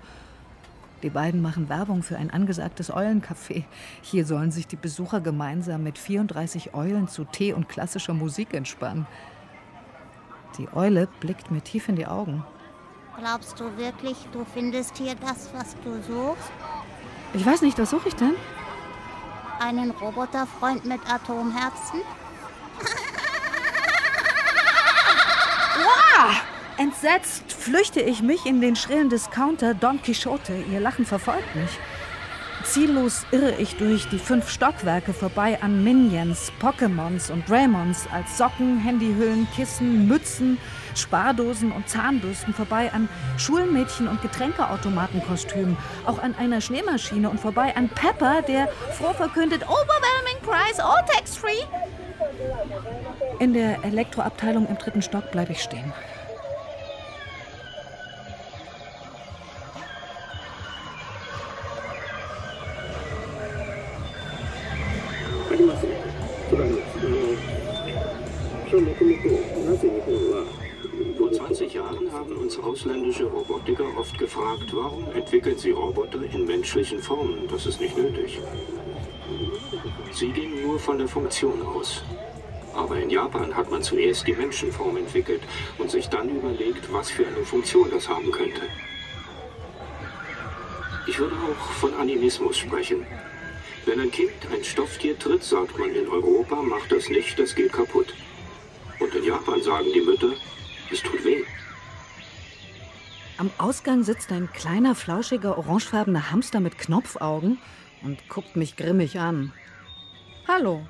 [1.03, 3.65] Die beiden machen Werbung für ein angesagtes Eulencafé.
[4.01, 9.05] Hier sollen sich die Besucher gemeinsam mit 34 Eulen zu Tee und klassischer Musik entspannen.
[10.57, 12.45] Die Eule blickt mir tief in die Augen.
[13.17, 16.51] Glaubst du wirklich, du findest hier das, was du suchst?
[17.33, 18.35] Ich weiß nicht, was suche ich denn?
[19.59, 22.01] Einen Roboterfreund mit Atomherzen?
[26.77, 30.53] Entsetzt flüchte ich mich in den schrillen Discounter Don Quixote.
[30.71, 31.69] Ihr Lachen verfolgt mich.
[32.63, 38.79] Ziellos irre ich durch die fünf Stockwerke vorbei an Minions, Pokémons und Draymons als Socken,
[38.79, 40.57] Handyhüllen, Kissen, Mützen,
[40.95, 47.89] Spardosen und Zahnbürsten vorbei an Schulmädchen und Getränkeautomatenkostümen, auch an einer Schneemaschine und vorbei an
[47.89, 51.63] Pepper, der froh verkündet Overwhelming Price, all tax free.
[53.39, 55.91] In der Elektroabteilung im dritten Stock bleibe ich stehen.
[71.17, 76.99] Vor 20 Jahren haben uns ausländische Robotiker oft gefragt, warum entwickeln sie Roboter in menschlichen
[76.99, 77.47] Formen?
[77.51, 78.39] Das ist nicht nötig.
[80.11, 82.01] Sie gehen nur von der Funktion aus.
[82.73, 85.41] Aber in Japan hat man zuerst die Menschenform entwickelt
[85.77, 88.61] und sich dann überlegt, was für eine Funktion das haben könnte.
[91.05, 93.05] Ich würde auch von Animismus sprechen.
[93.85, 97.73] Wenn ein Kind ein Stofftier tritt, sagt man in Europa, macht das nicht, das geht
[97.73, 98.13] kaputt.
[98.99, 100.33] Und in Japan sagen die Mütter,
[100.91, 101.43] es tut weh.
[103.37, 107.59] Am Ausgang sitzt ein kleiner, flauschiger, orangefarbener Hamster mit Knopfaugen
[108.03, 109.51] und guckt mich grimmig an.
[110.47, 110.85] Hallo.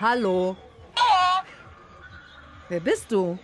[0.00, 0.56] Hallo.
[2.68, 3.38] Wer bist du?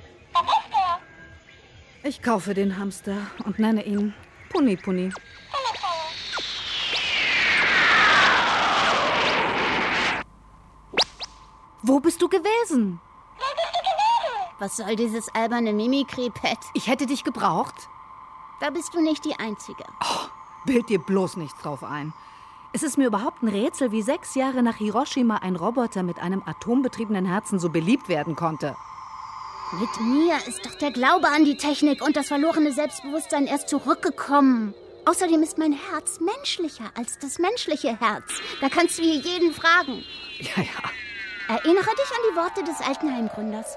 [2.03, 4.15] Ich kaufe den Hamster und nenne ihn
[4.49, 5.13] Puni Puni.
[11.83, 13.01] Wo bist du gewesen?
[14.59, 16.59] Was soll dieses alberne Mimikry-Pad?
[16.75, 17.89] Ich hätte dich gebraucht.
[18.61, 19.85] Da bist du nicht die Einzige.
[20.67, 22.13] Bild dir bloß nichts drauf ein.
[22.73, 26.43] Es ist mir überhaupt ein Rätsel, wie sechs Jahre nach Hiroshima ein Roboter mit einem
[26.45, 28.77] atombetriebenen Herzen so beliebt werden konnte.
[29.73, 34.75] Mit mir ist doch der Glaube an die Technik und das verlorene Selbstbewusstsein erst zurückgekommen.
[35.07, 38.25] Außerdem ist mein Herz menschlicher als das menschliche Herz.
[38.61, 40.05] Da kannst du hier jeden fragen.
[40.39, 40.91] Ja, ja.
[41.51, 43.77] Erinnere dich an die Worte des Altenheimgründers.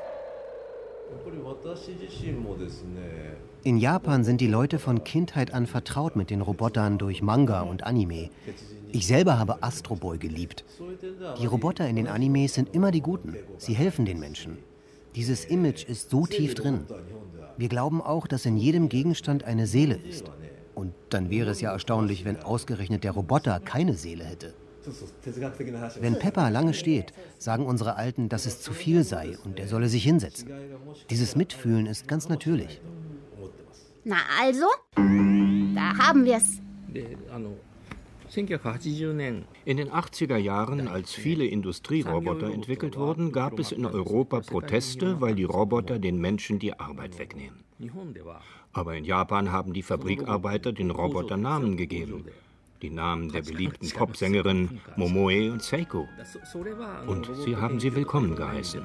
[3.63, 7.83] In Japan sind die Leute von Kindheit an vertraut mit den Robotern durch Manga und
[7.83, 8.29] Anime.
[8.91, 10.63] Ich selber habe Astro Boy geliebt.
[11.39, 13.36] Die Roboter in den Animes sind immer die Guten.
[13.57, 14.59] Sie helfen den Menschen.
[15.15, 16.86] Dieses Image ist so tief drin.
[17.57, 20.25] Wir glauben auch, dass in jedem Gegenstand eine Seele ist.
[20.75, 24.53] Und dann wäre es ja erstaunlich, wenn ausgerechnet der Roboter keine Seele hätte.
[26.00, 29.88] Wenn Pepper lange steht, sagen unsere Alten, dass es zu viel sei und er solle
[29.88, 30.50] sich hinsetzen.
[31.10, 32.82] Dieses Mitfühlen ist ganz natürlich.
[34.04, 34.65] Na also,
[34.96, 36.62] da haben wir's.
[39.65, 45.36] In den 80er Jahren, als viele Industrieroboter entwickelt wurden, gab es in Europa Proteste, weil
[45.36, 47.63] die Roboter den Menschen die Arbeit wegnehmen.
[48.74, 52.26] Aber in Japan haben die Fabrikarbeiter den Robotern Namen gegeben
[52.83, 56.09] Die Namen der beliebten Popsängerinnen Momoe und Seiko.
[57.07, 58.83] Und sie haben sie willkommen geheißen.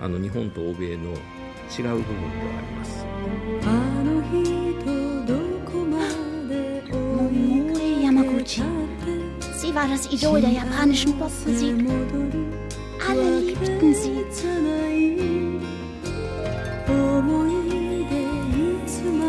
[0.00, 3.04] あの日本と欧米の違う部分ではあります
[3.64, 3.68] あ
[4.04, 5.98] の人どこま
[6.48, 8.62] で Momoe Yamaguchi.
[9.56, 11.74] Sie war das Idol der japanischen Popmusik.
[13.08, 14.18] Alle liebten sie.
[16.88, 17.50] 思い
[18.08, 19.20] 出いつま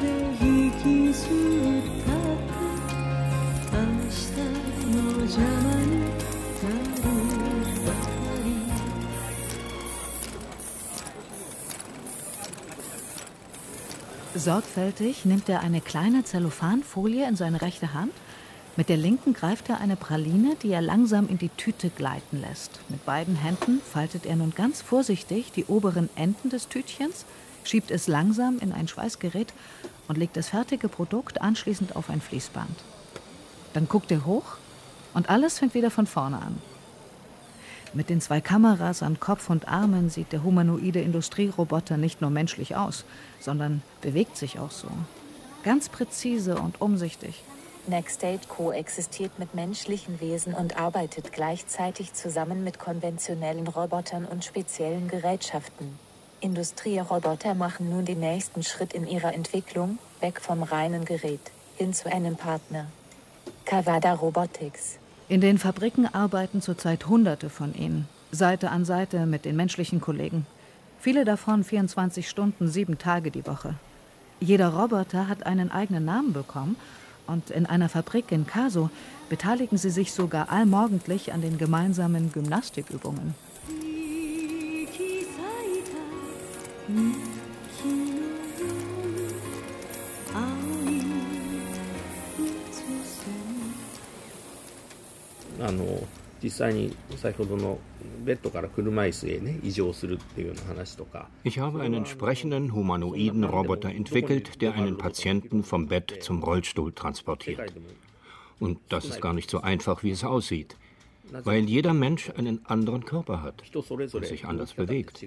[0.00, 0.04] で
[0.40, 1.77] 引きずっ
[14.35, 18.13] Sorgfältig nimmt er eine kleine Zellophanfolie in seine rechte Hand.
[18.75, 22.79] Mit der linken greift er eine Praline, die er langsam in die Tüte gleiten lässt.
[22.89, 27.25] Mit beiden Händen faltet er nun ganz vorsichtig die oberen Enden des Tütchens,
[27.63, 29.53] schiebt es langsam in ein Schweißgerät
[30.07, 32.79] und legt das fertige Produkt anschließend auf ein Fließband.
[33.73, 34.55] Dann guckt er hoch
[35.13, 36.61] und alles fängt wieder von vorne an.
[37.93, 42.75] Mit den zwei Kameras an Kopf und Armen sieht der humanoide Industrieroboter nicht nur menschlich
[42.75, 43.03] aus,
[43.39, 44.89] sondern bewegt sich auch so.
[45.63, 47.43] Ganz präzise und umsichtig.
[47.87, 55.97] Nextate koexistiert mit menschlichen Wesen und arbeitet gleichzeitig zusammen mit konventionellen Robotern und speziellen Gerätschaften.
[56.41, 62.11] Industrieroboter machen nun den nächsten Schritt in ihrer Entwicklung, weg vom reinen Gerät, hin zu
[62.11, 62.85] einem Partner.
[63.65, 64.98] Kawada Robotics.
[65.29, 70.47] In den Fabriken arbeiten zurzeit Hunderte von ihnen, Seite an Seite mit den menschlichen Kollegen.
[70.99, 73.75] Viele davon 24 Stunden, sieben Tage die Woche.
[74.39, 76.77] Jeder Roboter hat einen eigenen Namen bekommen
[77.27, 78.89] und in einer Fabrik in Kaso
[79.29, 83.35] beteiligen sie sich sogar allmorgendlich an den gemeinsamen Gymnastikübungen.
[95.68, 96.06] あの
[96.42, 97.78] 実際に先ほどの
[98.22, 107.72] ベッドから車椅子へね移乗するっていうような話とか Ich habe einen sprechenden humanoiden Roboter entwickelt, der einen Patienten vom Bett zum Rollstuhl transportiert.
[108.60, 110.76] Und das ist gar nicht so einfach, wie es aussieht,
[111.30, 113.62] weil jeder Mensch einen anderen Körper hat
[114.12, 115.26] und sich anders bewegt.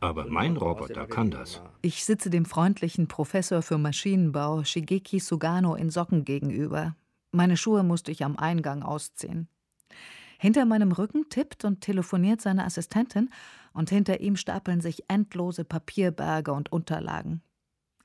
[0.00, 1.60] Aber mein Roboter kann das.
[1.82, 6.94] Ich sitze dem freundlichen Professor für Maschinenbau Shigeki Sugano in Socken gegenüber.
[7.32, 9.48] Meine Schuhe musste ich am Eingang ausziehen.
[10.43, 13.29] Hinter meinem Rücken tippt und telefoniert seine Assistentin
[13.71, 17.41] und hinter ihm stapeln sich endlose Papierberge und Unterlagen.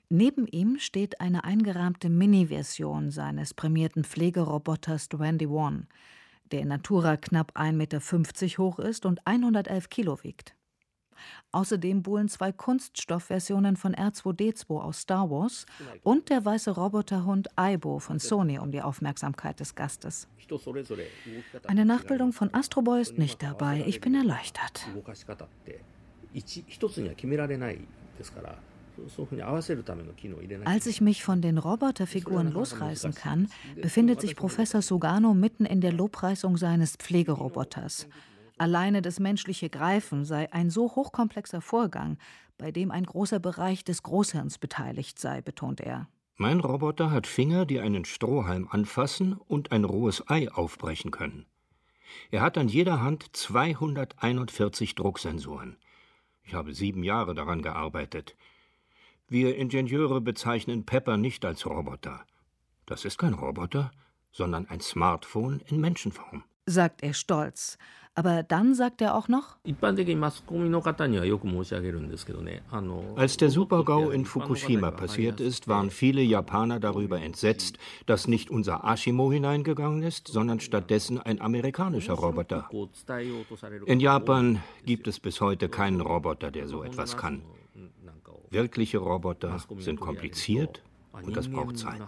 [0.08, 5.88] Neben ihm steht eine eingerahmte Mini-Version seines prämierten Pflegeroboters Randy One,
[6.52, 10.54] der in Natura knapp 1,50 Meter hoch ist und 111 Kilo wiegt.
[11.51, 15.65] Außerdem buhlen zwei Kunststoffversionen von R2D2 aus Star Wars
[16.01, 20.27] und der weiße Roboterhund Aibo von Sony um die Aufmerksamkeit des Gastes.
[21.67, 23.83] Eine Nachbildung von Astro Boy ist nicht dabei.
[23.85, 24.87] Ich bin erleichtert.
[24.95, 25.81] 動かし方って
[26.33, 27.77] 一一つには決められない
[28.17, 28.55] ですから
[28.95, 33.47] そうそういうふうに合わせるための機能を入れない Als ich mich von den Roboterfiguren losreißen kann,
[33.79, 38.07] befindet sich Professor Sugano mitten in der Lobpreisung seines Pflegeroboters.
[38.58, 42.18] Alleine das menschliche Greifen sei ein so hochkomplexer Vorgang,
[42.58, 46.08] bei dem ein großer Bereich des Großhirns beteiligt sei, betont er.
[46.36, 51.46] Mein Roboter hat Finger, die einen Strohhalm anfassen und ein rohes Ei aufbrechen können.
[52.30, 55.76] Er hat an jeder Hand 241 Drucksensoren.
[56.44, 58.36] Ich habe sieben Jahre daran gearbeitet.
[59.28, 62.24] Wir Ingenieure bezeichnen Pepper nicht als Roboter.
[62.86, 63.90] Das ist kein Roboter,
[64.32, 66.44] sondern ein Smartphone in Menschenform.
[66.66, 67.78] Sagt er stolz.
[68.18, 69.58] Aber dann sagt er auch noch,
[73.14, 78.84] als der Supergau in Fukushima passiert ist, waren viele Japaner darüber entsetzt, dass nicht unser
[78.84, 82.68] Ashimo hineingegangen ist, sondern stattdessen ein amerikanischer Roboter.
[83.86, 87.42] In Japan gibt es bis heute keinen Roboter, der so etwas kann.
[88.50, 90.82] Wirkliche Roboter sind kompliziert
[91.12, 92.02] und das braucht Zeit.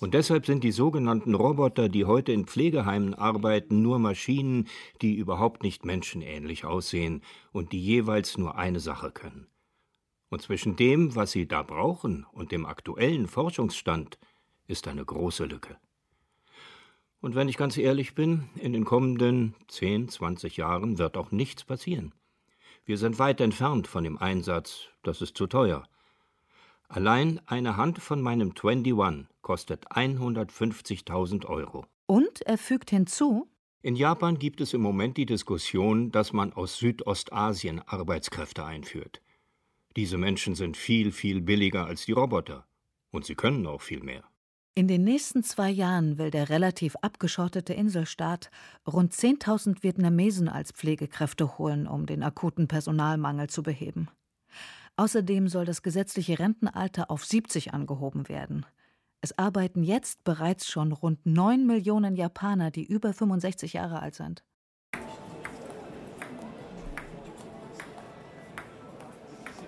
[0.00, 4.68] Und deshalb sind die sogenannten Roboter, die heute in Pflegeheimen arbeiten, nur Maschinen,
[5.02, 7.22] die überhaupt nicht menschenähnlich aussehen
[7.52, 9.46] und die jeweils nur eine Sache können.
[10.28, 14.18] Und zwischen dem, was sie da brauchen, und dem aktuellen Forschungsstand
[14.66, 15.76] ist eine große Lücke.
[17.20, 21.64] Und wenn ich ganz ehrlich bin, in den kommenden 10, 20 Jahren wird auch nichts
[21.64, 22.12] passieren.
[22.84, 25.88] Wir sind weit entfernt von dem Einsatz, das ist zu teuer.
[26.88, 31.86] Allein eine Hand von meinem 21 kostet 150.000 Euro.
[32.06, 33.48] Und er fügt hinzu,
[33.86, 39.22] in Japan gibt es im Moment die Diskussion, dass man aus Südostasien Arbeitskräfte einführt.
[39.94, 42.66] Diese Menschen sind viel, viel billiger als die Roboter.
[43.12, 44.24] Und sie können auch viel mehr.
[44.74, 48.50] In den nächsten zwei Jahren will der relativ abgeschottete Inselstaat
[48.86, 54.08] rund 10.000 Vietnamesen als Pflegekräfte holen, um den akuten Personalmangel zu beheben.
[54.96, 58.64] Außerdem soll das gesetzliche Rentenalter auf 70 angehoben werden.
[59.20, 64.42] Es arbeiten jetzt bereits schon rund 9 Millionen Japaner, die über 65 Jahre alt sind.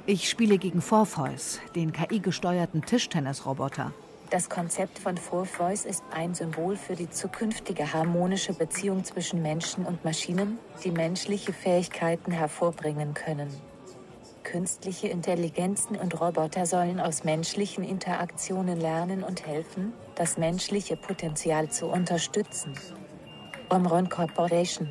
[0.07, 3.93] Ich spiele gegen Forvoice, den KI-gesteuerten Tischtennisroboter.
[4.31, 10.05] Das Konzept von Voice ist ein Symbol für die zukünftige harmonische Beziehung zwischen Menschen und
[10.05, 13.49] Maschinen, die menschliche Fähigkeiten hervorbringen können.
[14.51, 21.85] Künstliche Intelligenzen und Roboter sollen aus menschlichen Interaktionen lernen und helfen, das menschliche Potenzial zu
[21.85, 22.73] unterstützen.
[23.69, 24.89] Omron Corporation.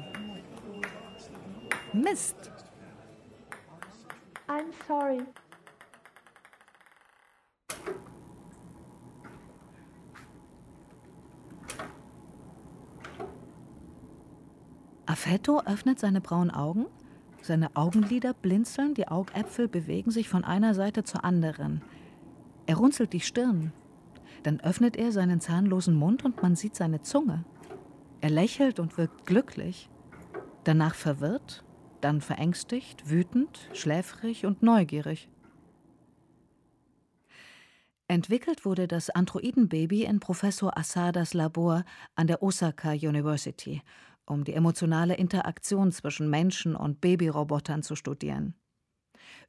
[1.92, 2.36] Mist.
[4.48, 5.24] I'm sorry.
[15.08, 16.86] Affetto öffnet seine braunen Augen,
[17.48, 21.82] seine Augenlider blinzeln, die Augäpfel bewegen sich von einer Seite zur anderen.
[22.66, 23.74] Er runzelt die Stirn.
[24.44, 27.44] Dann öffnet er seinen zahnlosen Mund und man sieht seine Zunge.
[28.22, 29.90] Er lächelt und wirkt glücklich.
[30.64, 31.64] Danach verwirrt,
[32.02, 35.30] dann verängstigt, wütend, schläfrig und neugierig.
[38.10, 41.84] Entwickelt wurde das Androidenbaby in Professor Asadas Labor
[42.16, 43.82] an der Osaka University
[44.28, 48.54] um die emotionale Interaktion zwischen Menschen und Babyrobotern zu studieren.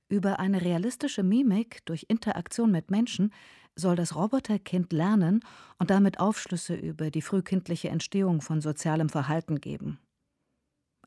[0.08, 3.32] Über eine realistische Mimik durch Interaktion mit Menschen
[3.76, 5.40] soll das Roboterkind lernen
[5.78, 9.98] und damit Aufschlüsse über die frühkindliche Entstehung von sozialem Verhalten geben.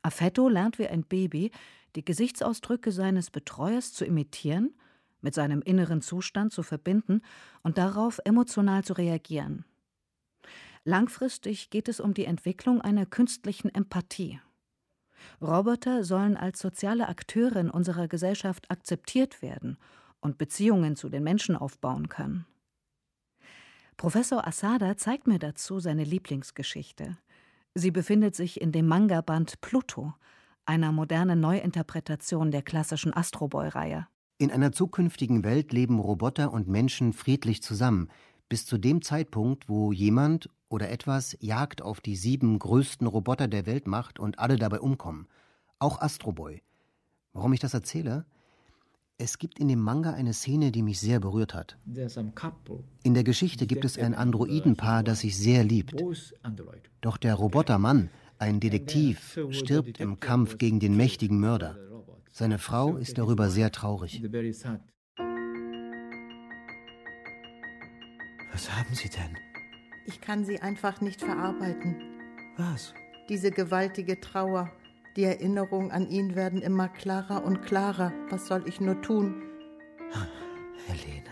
[0.03, 1.51] Affetto lernt wie ein Baby,
[1.95, 4.73] die Gesichtsausdrücke seines Betreuers zu imitieren,
[5.21, 7.21] mit seinem inneren Zustand zu verbinden
[7.61, 9.65] und darauf emotional zu reagieren.
[10.83, 14.39] Langfristig geht es um die Entwicklung einer künstlichen Empathie.
[15.39, 19.77] Roboter sollen als soziale Akteure in unserer Gesellschaft akzeptiert werden
[20.19, 22.45] und Beziehungen zu den Menschen aufbauen können.
[23.97, 27.17] Professor Asada zeigt mir dazu seine Lieblingsgeschichte.
[27.75, 30.13] Sie befindet sich in dem Manga-Band Pluto,
[30.65, 34.07] einer modernen Neuinterpretation der klassischen Astroboy-Reihe.
[34.39, 38.09] In einer zukünftigen Welt leben Roboter und Menschen friedlich zusammen,
[38.49, 43.65] bis zu dem Zeitpunkt, wo jemand oder etwas Jagd auf die sieben größten Roboter der
[43.65, 45.27] Welt macht und alle dabei umkommen.
[45.79, 46.61] Auch Astroboy.
[47.33, 48.25] Warum ich das erzähle?
[49.17, 51.77] Es gibt in dem Manga eine Szene, die mich sehr berührt hat.
[53.03, 56.01] In der Geschichte gibt es ein Androidenpaar, das sich sehr liebt.
[57.01, 58.09] Doch der Robotermann,
[58.39, 61.77] ein Detektiv, stirbt im Kampf gegen den mächtigen Mörder.
[62.31, 64.23] Seine Frau ist darüber sehr traurig.
[68.51, 69.50] Was haben Sie denn?
[70.05, 72.01] Ich kann sie einfach nicht verarbeiten.
[72.57, 72.93] Was?
[73.29, 74.71] Diese gewaltige Trauer.
[75.15, 78.13] Die Erinnerungen an ihn werden immer klarer und klarer.
[78.29, 79.43] Was soll ich nur tun?
[80.87, 81.29] Helene,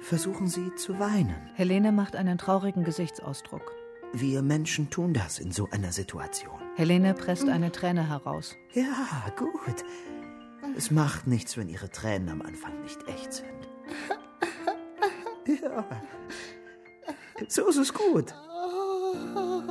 [0.00, 1.50] versuchen Sie zu weinen.
[1.54, 3.72] Helene macht einen traurigen Gesichtsausdruck.
[4.12, 6.60] Wir Menschen tun das in so einer Situation.
[6.76, 8.56] Helene presst eine Träne heraus.
[8.74, 9.84] Ja, gut.
[10.76, 13.48] Es macht nichts, wenn Ihre Tränen am Anfang nicht echt sind.
[15.60, 15.84] Ja.
[17.48, 18.34] So ist es gut.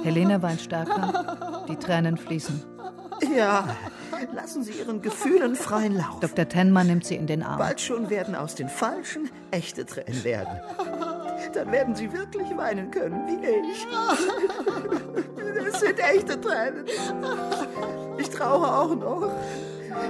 [0.03, 1.63] Helene weint stärker.
[1.67, 2.63] Die Tränen fließen.
[3.36, 3.76] Ja,
[4.34, 6.19] lassen Sie Ihren Gefühlen freien Lauf.
[6.19, 6.47] Dr.
[6.47, 7.59] Tenma nimmt sie in den Arm.
[7.59, 10.59] Bald schon werden aus den falschen echte Tränen werden.
[11.53, 13.88] Dann werden Sie wirklich weinen können, wie ich.
[15.65, 16.86] Das sind echte Tränen.
[18.17, 19.32] Ich traue auch noch.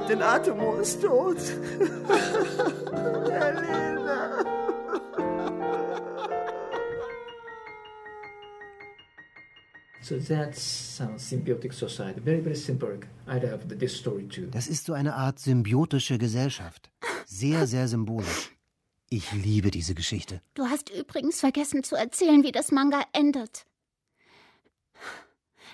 [0.08, 1.38] Denn Atomo ist tot.
[3.30, 4.41] Helena.
[14.52, 16.92] Das ist so eine Art symbiotische Gesellschaft.
[17.26, 18.52] Sehr, sehr symbolisch.
[19.10, 20.42] Ich liebe diese Geschichte.
[20.56, 23.66] Du hast übrigens vergessen zu erzählen, wie das Manga endet.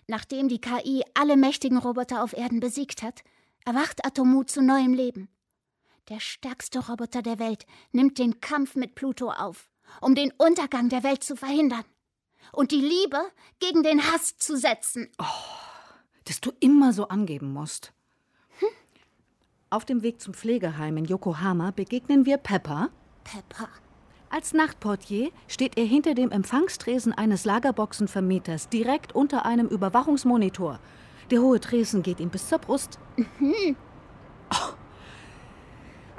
[0.07, 3.23] Nachdem die KI alle mächtigen Roboter auf Erden besiegt hat,
[3.65, 5.29] erwacht Atomu zu neuem Leben.
[6.09, 9.69] Der stärkste Roboter der Welt nimmt den Kampf mit Pluto auf,
[10.01, 11.83] um den Untergang der Welt zu verhindern
[12.51, 13.19] und die Liebe
[13.59, 15.09] gegen den Hass zu setzen.
[15.19, 15.23] Oh,
[16.25, 17.93] dass du immer so angeben musst.
[18.59, 18.67] Hm?
[19.69, 22.89] Auf dem Weg zum Pflegeheim in Yokohama begegnen wir Pepper,
[23.23, 23.69] Pepper.
[24.29, 30.79] Als Nachtportier steht er hinter dem Empfangstresen eines Lagerboxenvermieters, direkt unter einem Überwachungsmonitor.
[31.31, 32.99] Der hohe Tresen geht ihm bis zur Brust.
[34.49, 34.76] Oh.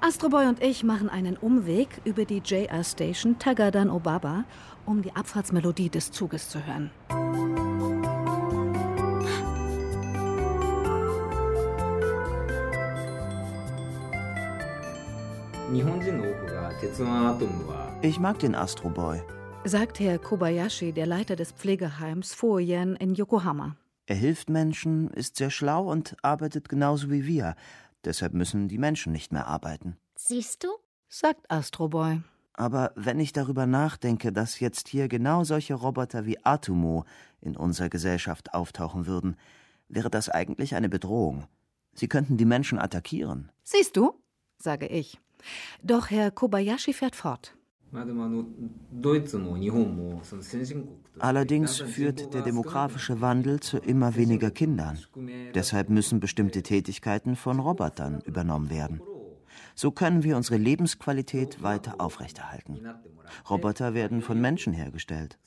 [0.01, 4.45] Astroboy und ich machen einen Umweg über die JR Station Tagadan Obaba,
[4.87, 6.91] um die Abfahrtsmelodie des Zuges zu hören.
[18.03, 19.21] Ich mag den Astro Boy.
[19.65, 23.77] Sagt Herr Kobayashi, der Leiter des Pflegeheims Fuoyen in Yokohama.
[24.07, 27.57] Er hilft Menschen, ist sehr schlau und arbeitet genauso wie wir.
[28.05, 29.97] Deshalb müssen die Menschen nicht mehr arbeiten.
[30.17, 30.69] Siehst du?
[31.09, 32.21] Sagt Astroboy.
[32.53, 37.05] Aber wenn ich darüber nachdenke, dass jetzt hier genau solche Roboter wie Atomo
[37.41, 39.37] in unserer Gesellschaft auftauchen würden,
[39.89, 41.47] wäre das eigentlich eine Bedrohung.
[41.95, 43.51] Sie könnten die Menschen attackieren.
[43.63, 44.13] Siehst du?
[44.59, 45.21] sage ich.
[45.83, 47.55] Doch Herr Kobayashi fährt fort.
[51.19, 54.99] Allerdings führt der demografische Wandel zu immer weniger Kindern.
[55.55, 59.01] Deshalb müssen bestimmte Tätigkeiten von Robotern übernommen werden.
[59.75, 62.81] So können wir unsere Lebensqualität weiter aufrechterhalten.
[63.49, 65.39] Roboter werden von Menschen hergestellt.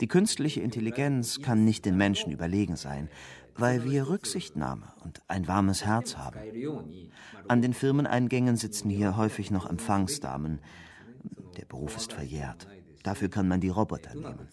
[0.00, 3.08] Die künstliche Intelligenz kann nicht den Menschen überlegen sein,
[3.56, 6.38] weil wir Rücksichtnahme und ein warmes Herz haben.
[7.48, 10.60] An den Firmeneingängen sitzen hier häufig noch Empfangsdamen.
[11.56, 12.66] Der Beruf ist verjährt.
[13.02, 14.48] Dafür kann man die Roboter nehmen.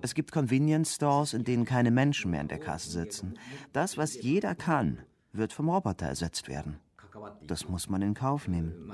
[0.00, 3.34] Es gibt Convenience Stores, in denen keine Menschen mehr in der Kasse sitzen.
[3.72, 5.00] Das, was jeder kann,
[5.32, 6.78] wird vom Roboter ersetzt werden.
[7.46, 8.92] Das muss man in Kauf nehmen.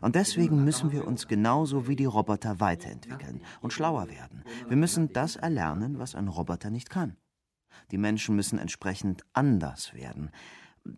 [0.00, 4.44] Und deswegen müssen wir uns genauso wie die Roboter weiterentwickeln und schlauer werden.
[4.68, 7.16] Wir müssen das erlernen, was ein Roboter nicht kann.
[7.90, 10.30] Die Menschen müssen entsprechend anders werden.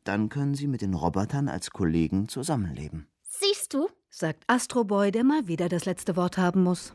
[0.05, 3.09] Dann können sie mit den Robotern als Kollegen zusammenleben.
[3.23, 3.89] Siehst du?
[4.11, 6.95] Sagt Astroboy, der mal wieder das letzte Wort haben muss.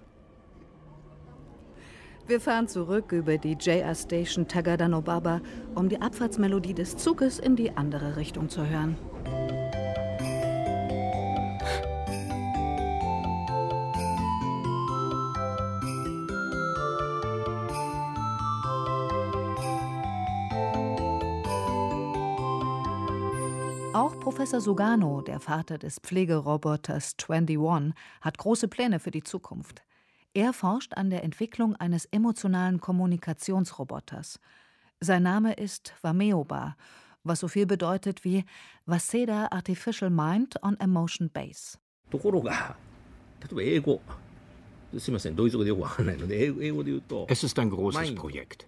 [2.27, 5.41] Wir fahren zurück über die JR Station Tagadanobaba,
[5.75, 8.97] um die Abfahrtsmelodie des Zuges in die andere Richtung zu hören.
[24.44, 29.82] Professor Sugano, der Vater des Pflegeroboters 21, hat große Pläne für die Zukunft.
[30.34, 34.38] Er forscht an der Entwicklung eines emotionalen Kommunikationsroboters.
[35.00, 36.76] Sein Name ist Wameoba,
[37.24, 38.44] was so viel bedeutet wie
[38.84, 41.78] Waseda Artificial Mind on Emotion Base.
[42.10, 42.76] ところが、
[43.40, 44.00] 例えば英語、
[44.98, 48.66] すみません、ドイツ語でよくわからないので、英語英語で言うと、 Es ist ein großes Projekt.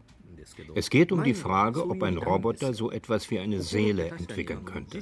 [0.76, 5.00] Es geht um die Frage, ob ein Roboter so etwas wie eine Seele entwickeln könnte.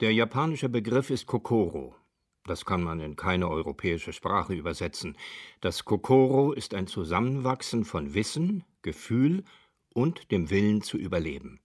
[0.00, 1.94] Der japanische Begriff ist Kokoro.
[2.44, 5.16] Das kann man in keine europäische Sprache übersetzen.
[5.60, 9.44] Das Kokoro ist ein Zusammenwachsen von Wissen, Gefühl
[9.92, 11.60] und dem Willen zu überleben.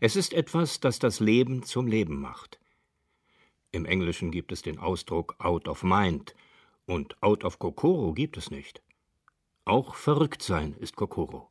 [0.00, 2.58] Es ist etwas, das das Leben zum Leben macht.
[3.72, 6.34] Im Englischen gibt es den Ausdruck out of mind
[6.86, 8.82] und out of Kokoro gibt es nicht.
[9.64, 11.50] Auch verrückt sein ist Kokoro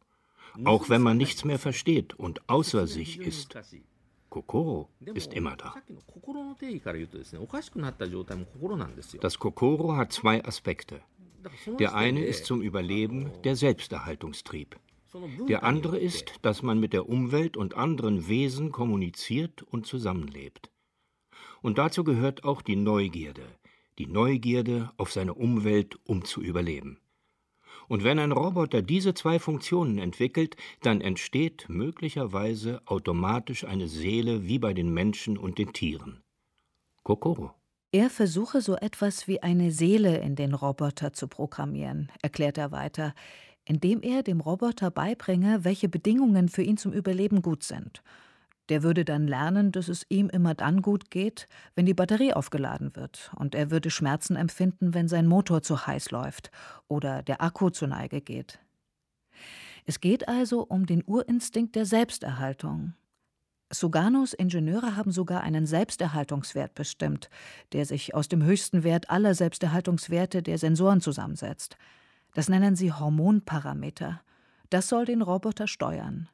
[0.64, 3.58] auch wenn man nichts mehr versteht und außer sich ist.
[4.30, 5.76] Kokoro ist immer da.
[9.22, 11.02] Das Kokoro hat zwei Aspekte.
[11.80, 14.80] Der eine ist zum Überleben der Selbsterhaltungstrieb.
[15.48, 20.72] Der andere ist, dass man mit der Umwelt und anderen Wesen kommuniziert und zusammenlebt.
[21.62, 23.46] Und dazu gehört auch die Neugierde,
[24.00, 27.00] die Neugierde auf seine Umwelt, um zu überleben.
[27.88, 34.60] Und wenn ein Roboter diese zwei Funktionen entwickelt, dann entsteht möglicherweise automatisch eine Seele wie
[34.60, 36.22] bei den Menschen und den Tieren.
[37.04, 37.52] Kokoro.
[37.92, 43.14] Er versuche so etwas wie eine Seele in den Roboter zu programmieren, erklärt er weiter,
[43.66, 48.02] indem er dem Roboter beibringe, welche Bedingungen für ihn zum Überleben gut sind.
[48.70, 52.96] Der würde dann lernen, dass es ihm immer dann gut geht, wenn die Batterie aufgeladen
[52.96, 56.50] wird, und er würde Schmerzen empfinden, wenn sein Motor zu heiß läuft
[56.88, 58.60] oder der Akku zu Neige geht.
[59.86, 62.94] Es geht also um den Urinstinkt der Selbsterhaltung.
[63.70, 67.30] Suganos Ingenieure haben sogar einen Selbsterhaltungswert bestimmt,
[67.74, 71.76] der sich aus dem höchsten Wert aller Selbsterhaltungswerte der Sensoren zusammensetzt.
[72.34, 74.22] Das nennen sie Hormonparameter.
[74.70, 76.30] Das soll den Roboter steuern.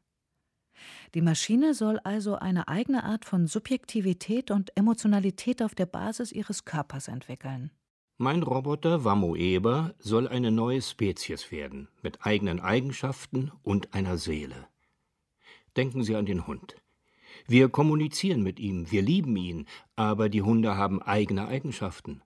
[1.13, 6.65] Die Maschine soll also eine eigene Art von Subjektivität und Emotionalität auf der Basis ihres
[6.65, 7.71] Körpers entwickeln.
[8.17, 14.67] Mein Roboter Wamoeba soll eine neue Spezies werden, mit eigenen Eigenschaften und einer Seele.
[15.77, 16.75] Denken Sie an den Hund.
[17.47, 22.21] Wir kommunizieren mit ihm, wir lieben ihn, aber die Hunde haben eigene Eigenschaften.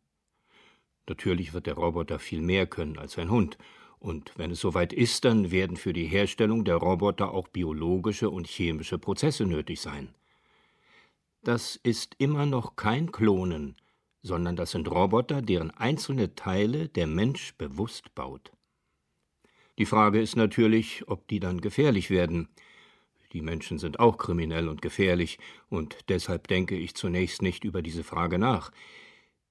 [1.07, 3.57] Natürlich wird der Roboter viel mehr können als ein Hund.
[4.03, 8.47] Und wenn es soweit ist, dann werden für die Herstellung der Roboter auch biologische und
[8.47, 10.13] chemische Prozesse nötig sein.
[11.41, 13.77] Das ist immer noch kein Klonen,
[14.21, 18.51] sondern das sind Roboter, deren einzelne Teile der Mensch bewusst baut.
[19.77, 22.49] Die Frage ist natürlich, ob die dann gefährlich werden.
[23.31, 25.39] Die Menschen sind auch kriminell und gefährlich,
[25.69, 28.73] und deshalb denke ich zunächst nicht über diese Frage nach.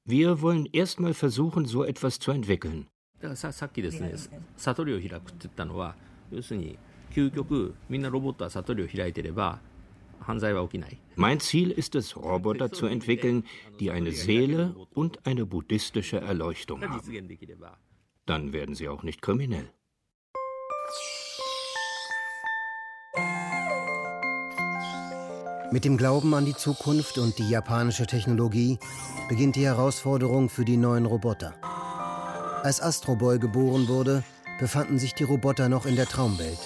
[0.05, 2.92] Wir wollen erst mal versuchen, so etwas zu entwickeln.
[3.36, 4.14] ささっきですね、
[4.58, 5.96] 悟りを開くって言ったのは、
[6.32, 6.78] 要するに、
[7.12, 9.60] 究極、みんなロボットは悟りを開いてれば、
[11.16, 13.44] mein Ziel ist es, Roboter zu entwickeln,
[13.80, 17.02] die eine Seele und eine buddhistische Erleuchtung haben.
[18.26, 19.70] Dann werden sie auch nicht kriminell.
[25.72, 28.80] Mit dem Glauben an die Zukunft und die japanische Technologie
[29.30, 31.56] beginnt die Herausforderung für die neuen Roboter.
[32.63, 34.23] Als Astroboy geboren wurde,
[34.61, 36.59] befanden sich die Roboter noch in der Traumwelt.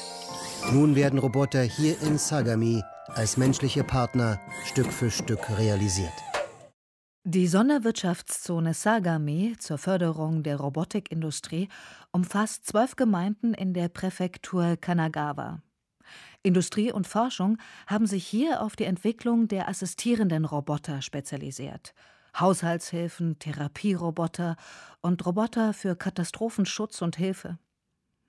[0.70, 6.12] Nun werden Roboter hier in Sagami als menschliche Partner Stück für Stück realisiert.
[7.24, 11.68] Die Sonderwirtschaftszone Sagami zur Förderung der Robotikindustrie
[12.12, 15.62] umfasst zwölf Gemeinden in der Präfektur Kanagawa.
[16.42, 21.94] Industrie und Forschung haben sich hier auf die Entwicklung der assistierenden Roboter spezialisiert.
[22.40, 24.56] Haushaltshilfen, Therapieroboter
[25.00, 27.58] und Roboter für Katastrophenschutz und Hilfe.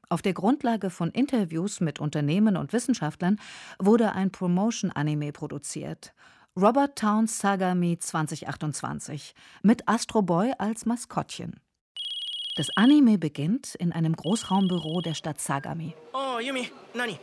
[0.10, 3.40] Auf der Grundlage von Interviews mit Unternehmen und Wissenschaftlern
[3.80, 6.14] wurde ein Promotion-Anime produziert.
[6.56, 11.60] Robert Towns Sagami 2028 mit Astro Boy als Maskottchen.
[12.56, 15.94] Das Anime beginnt in einem Großraumbüro der Stadt Sagami.
[16.14, 17.20] Oh, Yumi, nani?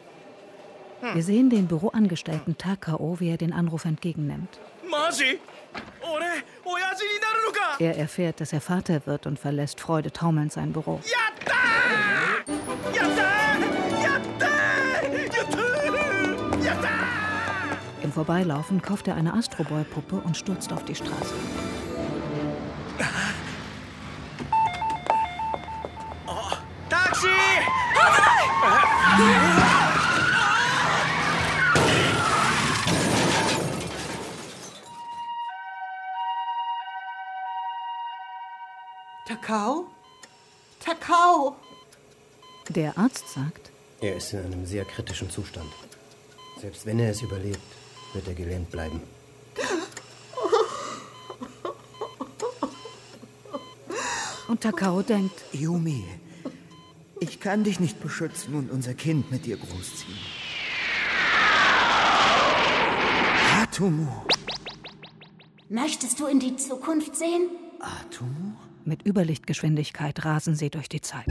[1.12, 4.58] Wir sehen den Büroangestellten Takao, wie er den Anruf entgegennimmt.
[7.78, 11.00] Er erfährt, dass er Vater wird und verlässt freudetaumelnd sein Büro.
[18.02, 21.34] Im Vorbeilaufen kauft er eine Astroboy-Puppe und stürzt auf die Straße.
[26.26, 26.52] Oh,
[26.88, 27.28] Taxi!
[39.44, 39.88] Takao?
[40.80, 41.56] Takao!
[42.70, 43.70] Der Arzt sagt,
[44.00, 45.70] er ist in einem sehr kritischen Zustand.
[46.58, 47.60] Selbst wenn er es überlebt,
[48.14, 49.02] wird er gelähmt bleiben.
[54.48, 56.06] Und Takao denkt, Yumi,
[57.20, 60.18] ich kann dich nicht beschützen und unser Kind mit dir großziehen.
[63.60, 64.06] Atomu.
[65.68, 67.50] Möchtest du in die Zukunft sehen?
[67.78, 68.54] Atomu?
[68.86, 71.26] Mit Überlichtgeschwindigkeit rasen sie durch die Zeit.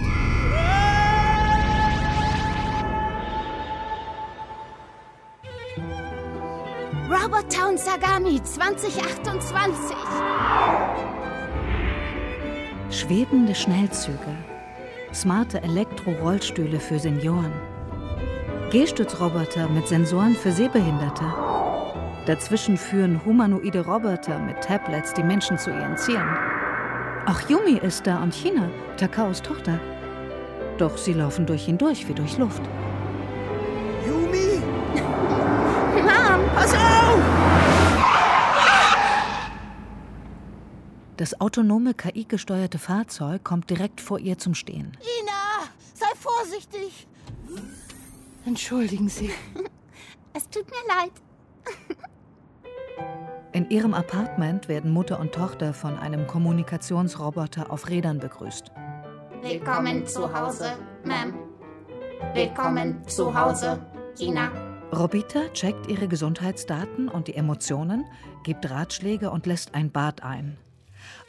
[7.08, 9.96] Robot Town Sagami 2028.
[12.90, 14.18] Schwebende Schnellzüge.
[15.14, 17.54] Smarte Elektro-Rollstühle für Senioren.
[18.72, 21.26] Gehstützroboter mit Sensoren für Sehbehinderte.
[22.26, 26.63] Dazwischen führen humanoide Roboter mit Tablets die Menschen zu ihren Zielen.
[27.26, 29.80] Auch Yumi ist da und China, Takaos Tochter.
[30.78, 32.62] Doch sie laufen durch ihn durch wie durch Luft.
[34.06, 34.60] Yumi!
[35.96, 37.20] Mom, pass auf!
[41.16, 44.98] Das autonome KI-gesteuerte Fahrzeug kommt direkt vor ihr zum Stehen.
[45.22, 47.08] Ina, sei vorsichtig.
[48.46, 49.32] Entschuldigen Sie.
[50.36, 51.12] Es tut mir leid.
[53.54, 58.72] In ihrem Apartment werden Mutter und Tochter von einem Kommunikationsroboter auf Rädern begrüßt.
[59.44, 60.72] Willkommen zu Hause,
[61.06, 61.34] Ma'am.
[62.34, 63.80] Willkommen zu Hause,
[64.18, 64.50] China.
[64.92, 68.06] Robita checkt ihre Gesundheitsdaten und die Emotionen,
[68.44, 70.58] gibt Ratschläge und lässt ein Bad ein.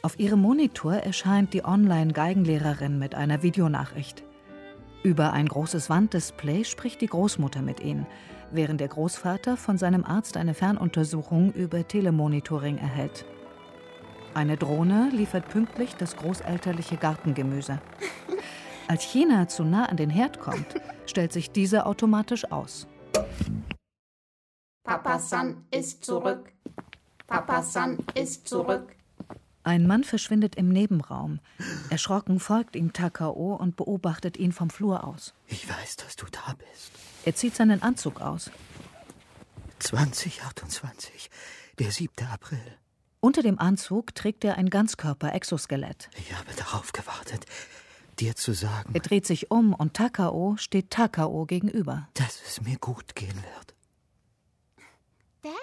[0.01, 4.23] Auf ihrem Monitor erscheint die Online-Geigenlehrerin mit einer Videonachricht.
[5.03, 8.07] Über ein großes Wanddisplay spricht die Großmutter mit ihnen,
[8.51, 13.25] während der Großvater von seinem Arzt eine Fernuntersuchung über Telemonitoring erhält.
[14.33, 17.79] Eine Drohne liefert pünktlich das großelterliche Gartengemüse.
[18.87, 20.75] Als China zu nah an den Herd kommt,
[21.05, 22.87] stellt sich dieser automatisch aus.
[24.83, 26.51] Papa-san ist zurück.
[27.27, 28.95] Papa-san ist zurück.
[29.63, 31.39] Ein Mann verschwindet im Nebenraum.
[31.89, 35.33] Erschrocken folgt ihm Takao und beobachtet ihn vom Flur aus.
[35.47, 36.91] Ich weiß, dass du da bist.
[37.25, 38.51] Er zieht seinen Anzug aus.
[39.79, 41.31] 2028,
[41.79, 42.27] der 7.
[42.31, 42.61] April.
[43.19, 46.11] Unter dem Anzug trägt er ein Ganzkörper-Exoskelett.
[46.17, 47.45] Ich habe darauf gewartet,
[48.19, 48.93] dir zu sagen.
[48.93, 52.07] Er dreht sich um und Takao steht Takao gegenüber.
[52.13, 53.75] Dass es mir gut gehen wird.
[55.41, 55.53] Dad,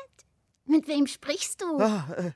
[0.65, 1.79] mit wem sprichst du?
[1.79, 2.33] Ah,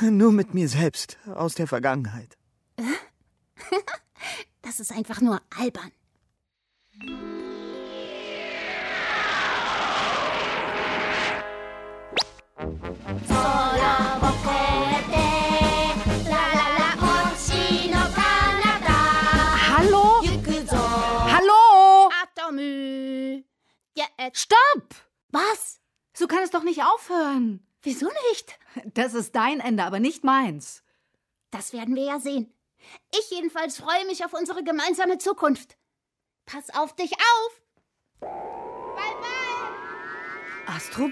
[0.00, 2.38] äh, nur mit mir selbst, aus der Vergangenheit.
[4.62, 5.90] das ist einfach nur albern.
[19.76, 20.22] Hallo?
[21.30, 22.10] Hallo?
[24.32, 24.94] Stopp!
[25.34, 25.80] was?
[26.14, 27.66] So kann es doch nicht aufhören.
[27.82, 28.58] Wieso nicht?
[28.94, 30.82] Das ist dein Ende, aber nicht meins.
[31.50, 32.52] Das werden wir ja sehen.
[33.18, 35.76] Ich jedenfalls freue mich auf unsere gemeinsame Zukunft.
[36.46, 37.62] Pass auf dich auf.
[38.20, 40.74] Bye bye.
[40.74, 41.08] Astro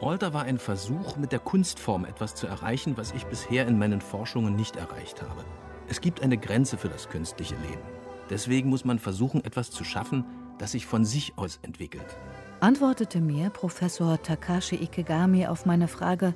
[0.00, 4.00] Alter war ein Versuch, mit der Kunstform etwas zu erreichen, was ich bisher in meinen
[4.00, 5.44] Forschungen nicht erreicht habe.
[5.88, 7.82] Es gibt eine Grenze für das künstliche Leben.
[8.28, 10.24] Deswegen muss man versuchen, etwas zu schaffen,
[10.58, 12.16] das sich von sich aus entwickelt.
[12.60, 16.34] Antwortete mir Professor Takashi Ikegami auf meine Frage,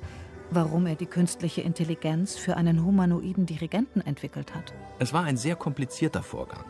[0.49, 4.73] warum er die künstliche Intelligenz für einen humanoiden Dirigenten entwickelt hat.
[4.99, 6.65] Es war ein sehr komplizierter Vorgang.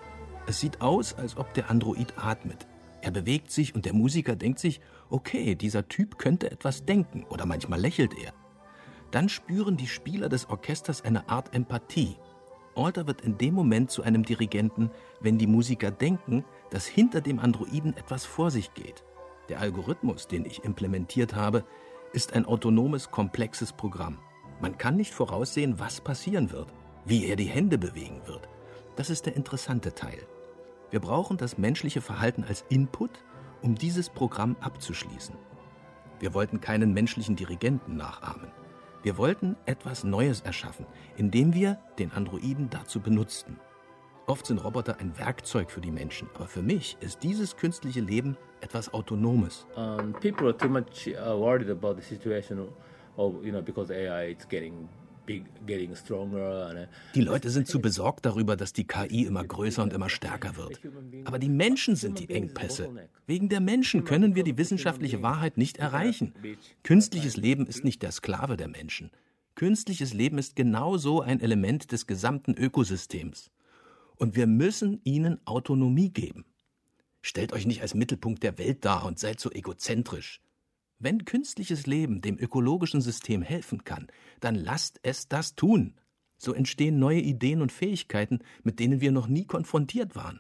[0.46, 2.68] Es sieht aus, als ob der Android atmet.
[3.02, 4.80] Er bewegt sich und der Musiker denkt sich,
[5.10, 8.34] okay, dieser Typ könnte etwas denken oder manchmal lächelt er.
[9.10, 12.16] Dann spüren die Spieler des Orchesters eine Art Empathie.
[12.76, 17.40] Alter wird in dem Moment zu einem Dirigenten, wenn die Musiker denken, dass hinter dem
[17.40, 19.04] Androiden etwas vor sich geht.
[19.50, 21.66] Der Algorithmus, den ich implementiert habe,
[22.14, 24.20] ist ein autonomes, komplexes Programm.
[24.62, 26.72] Man kann nicht voraussehen, was passieren wird,
[27.04, 28.48] wie er die Hände bewegen wird.
[28.96, 30.20] Das ist der interessante Teil.
[30.92, 33.12] Wir brauchen das menschliche Verhalten als Input,
[33.62, 35.36] um dieses Programm abzuschließen.
[36.20, 38.52] Wir wollten keinen menschlichen Dirigenten nachahmen.
[39.02, 40.86] Wir wollten etwas Neues erschaffen,
[41.16, 43.58] indem wir den Androiden dazu benutzten.
[44.28, 48.38] Oft sind Roboter ein Werkzeug für die Menschen, aber für mich ist dieses künstliche Leben
[48.60, 49.66] etwas Autonomes.
[49.76, 52.68] Um, people are too much uh, worried about the situation
[53.16, 54.90] of, you know, because AI is getting
[55.40, 60.58] uh, Die Leute sind zu besorgt darüber, dass die KI immer größer und immer stärker
[60.58, 60.80] wird.
[61.26, 62.90] Aber die Menschen sind die Engpässe.
[63.28, 66.34] Wegen der Menschen können wir die wissenschaftliche Wahrheit nicht erreichen.
[66.84, 69.12] Künstliches Leben ist nicht der Sklave der Menschen.
[69.56, 73.52] Künstliches Leben ist genauso ein Element des gesamten Ökosystems.
[74.16, 76.46] Und wir müssen ihnen Autonomie geben.
[77.22, 80.42] Stellt euch nicht als Mittelpunkt der Welt dar und seid so egozentrisch.
[81.04, 84.06] Wenn künstliches Leben dem ökologischen System helfen kann,
[84.40, 85.96] dann lasst es das tun.
[86.38, 90.40] So entstehen neue Ideen und Fähigkeiten, mit denen wir noch nie konfrontiert waren.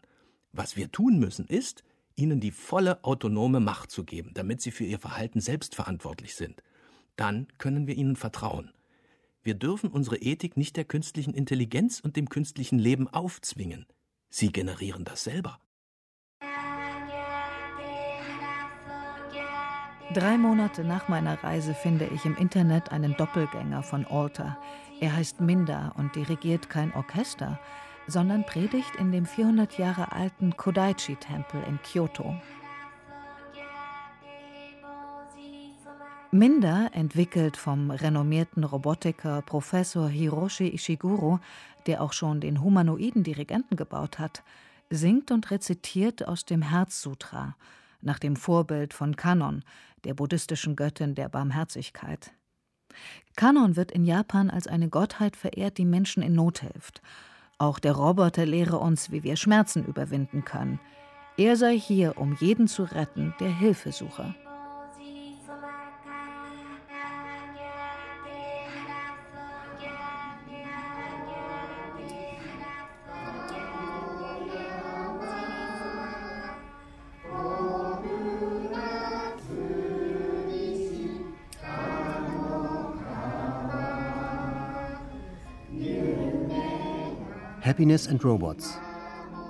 [0.52, 1.84] Was wir tun müssen, ist,
[2.16, 6.62] ihnen die volle autonome Macht zu geben, damit sie für ihr Verhalten selbst verantwortlich sind.
[7.16, 8.72] Dann können wir ihnen vertrauen.
[9.42, 13.88] Wir dürfen unsere Ethik nicht der künstlichen Intelligenz und dem künstlichen Leben aufzwingen.
[14.30, 15.60] Sie generieren das selber.
[20.14, 24.58] Drei Monate nach meiner Reise finde ich im Internet einen Doppelgänger von Alter.
[25.00, 27.58] Er heißt Minda und dirigiert kein Orchester,
[28.08, 32.36] sondern predigt in dem 400 Jahre alten Kodaichi-Tempel in Kyoto.
[36.32, 41.40] Minda, entwickelt vom renommierten Robotiker Professor Hiroshi Ishiguro,
[41.88, 44.44] der auch schon den humanoiden Dirigenten gebaut hat,
[44.90, 47.56] singt und rezitiert aus dem Herzsutra,
[48.02, 49.64] nach dem Vorbild von Kanon,
[50.04, 52.32] der buddhistischen Göttin der Barmherzigkeit.
[53.36, 57.02] Kanon wird in Japan als eine Gottheit verehrt, die Menschen in Not hilft.
[57.58, 60.80] Auch der Roboter lehre uns, wie wir Schmerzen überwinden können.
[61.38, 64.36] Er sei hier, um jeden zu retten, der Hilfe suche.
[87.72, 88.78] Happiness and Robots.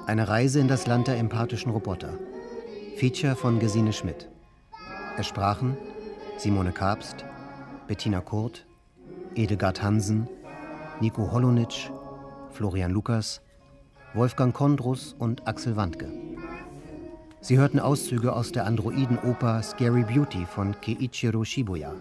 [0.05, 2.19] Eine Reise in das Land der empathischen Roboter.
[2.97, 4.29] Feature von Gesine Schmidt.
[5.17, 5.75] Es sprachen
[6.37, 7.25] Simone Kabst,
[7.87, 8.67] Bettina Kurt,
[9.33, 10.27] Edegard Hansen,
[10.99, 11.89] Nico Holonitsch,
[12.51, 13.41] Florian Lukas,
[14.13, 16.11] Wolfgang Kondrus und Axel Wandke.
[17.39, 21.95] Sie hörten Auszüge aus der Androiden-Oper Scary Beauty von Keiichiro Shibuya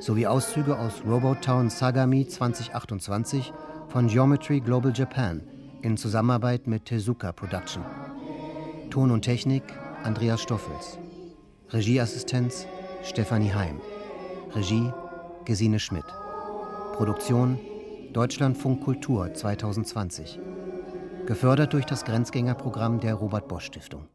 [0.00, 3.52] sowie Auszüge aus Robot Town Sagami 2028
[3.88, 5.42] von Geometry Global Japan
[5.82, 7.84] in Zusammenarbeit mit Tezuka Production.
[8.90, 9.62] Ton und Technik
[10.02, 10.98] Andreas Stoffels.
[11.70, 12.66] Regieassistenz
[13.02, 13.80] Stefanie Heim.
[14.54, 14.92] Regie
[15.44, 16.06] Gesine Schmidt.
[16.94, 17.58] Produktion
[18.12, 20.38] Deutschlandfunk Kultur 2020.
[21.26, 24.08] Gefördert durch das Grenzgängerprogramm der Robert Bosch Stiftung.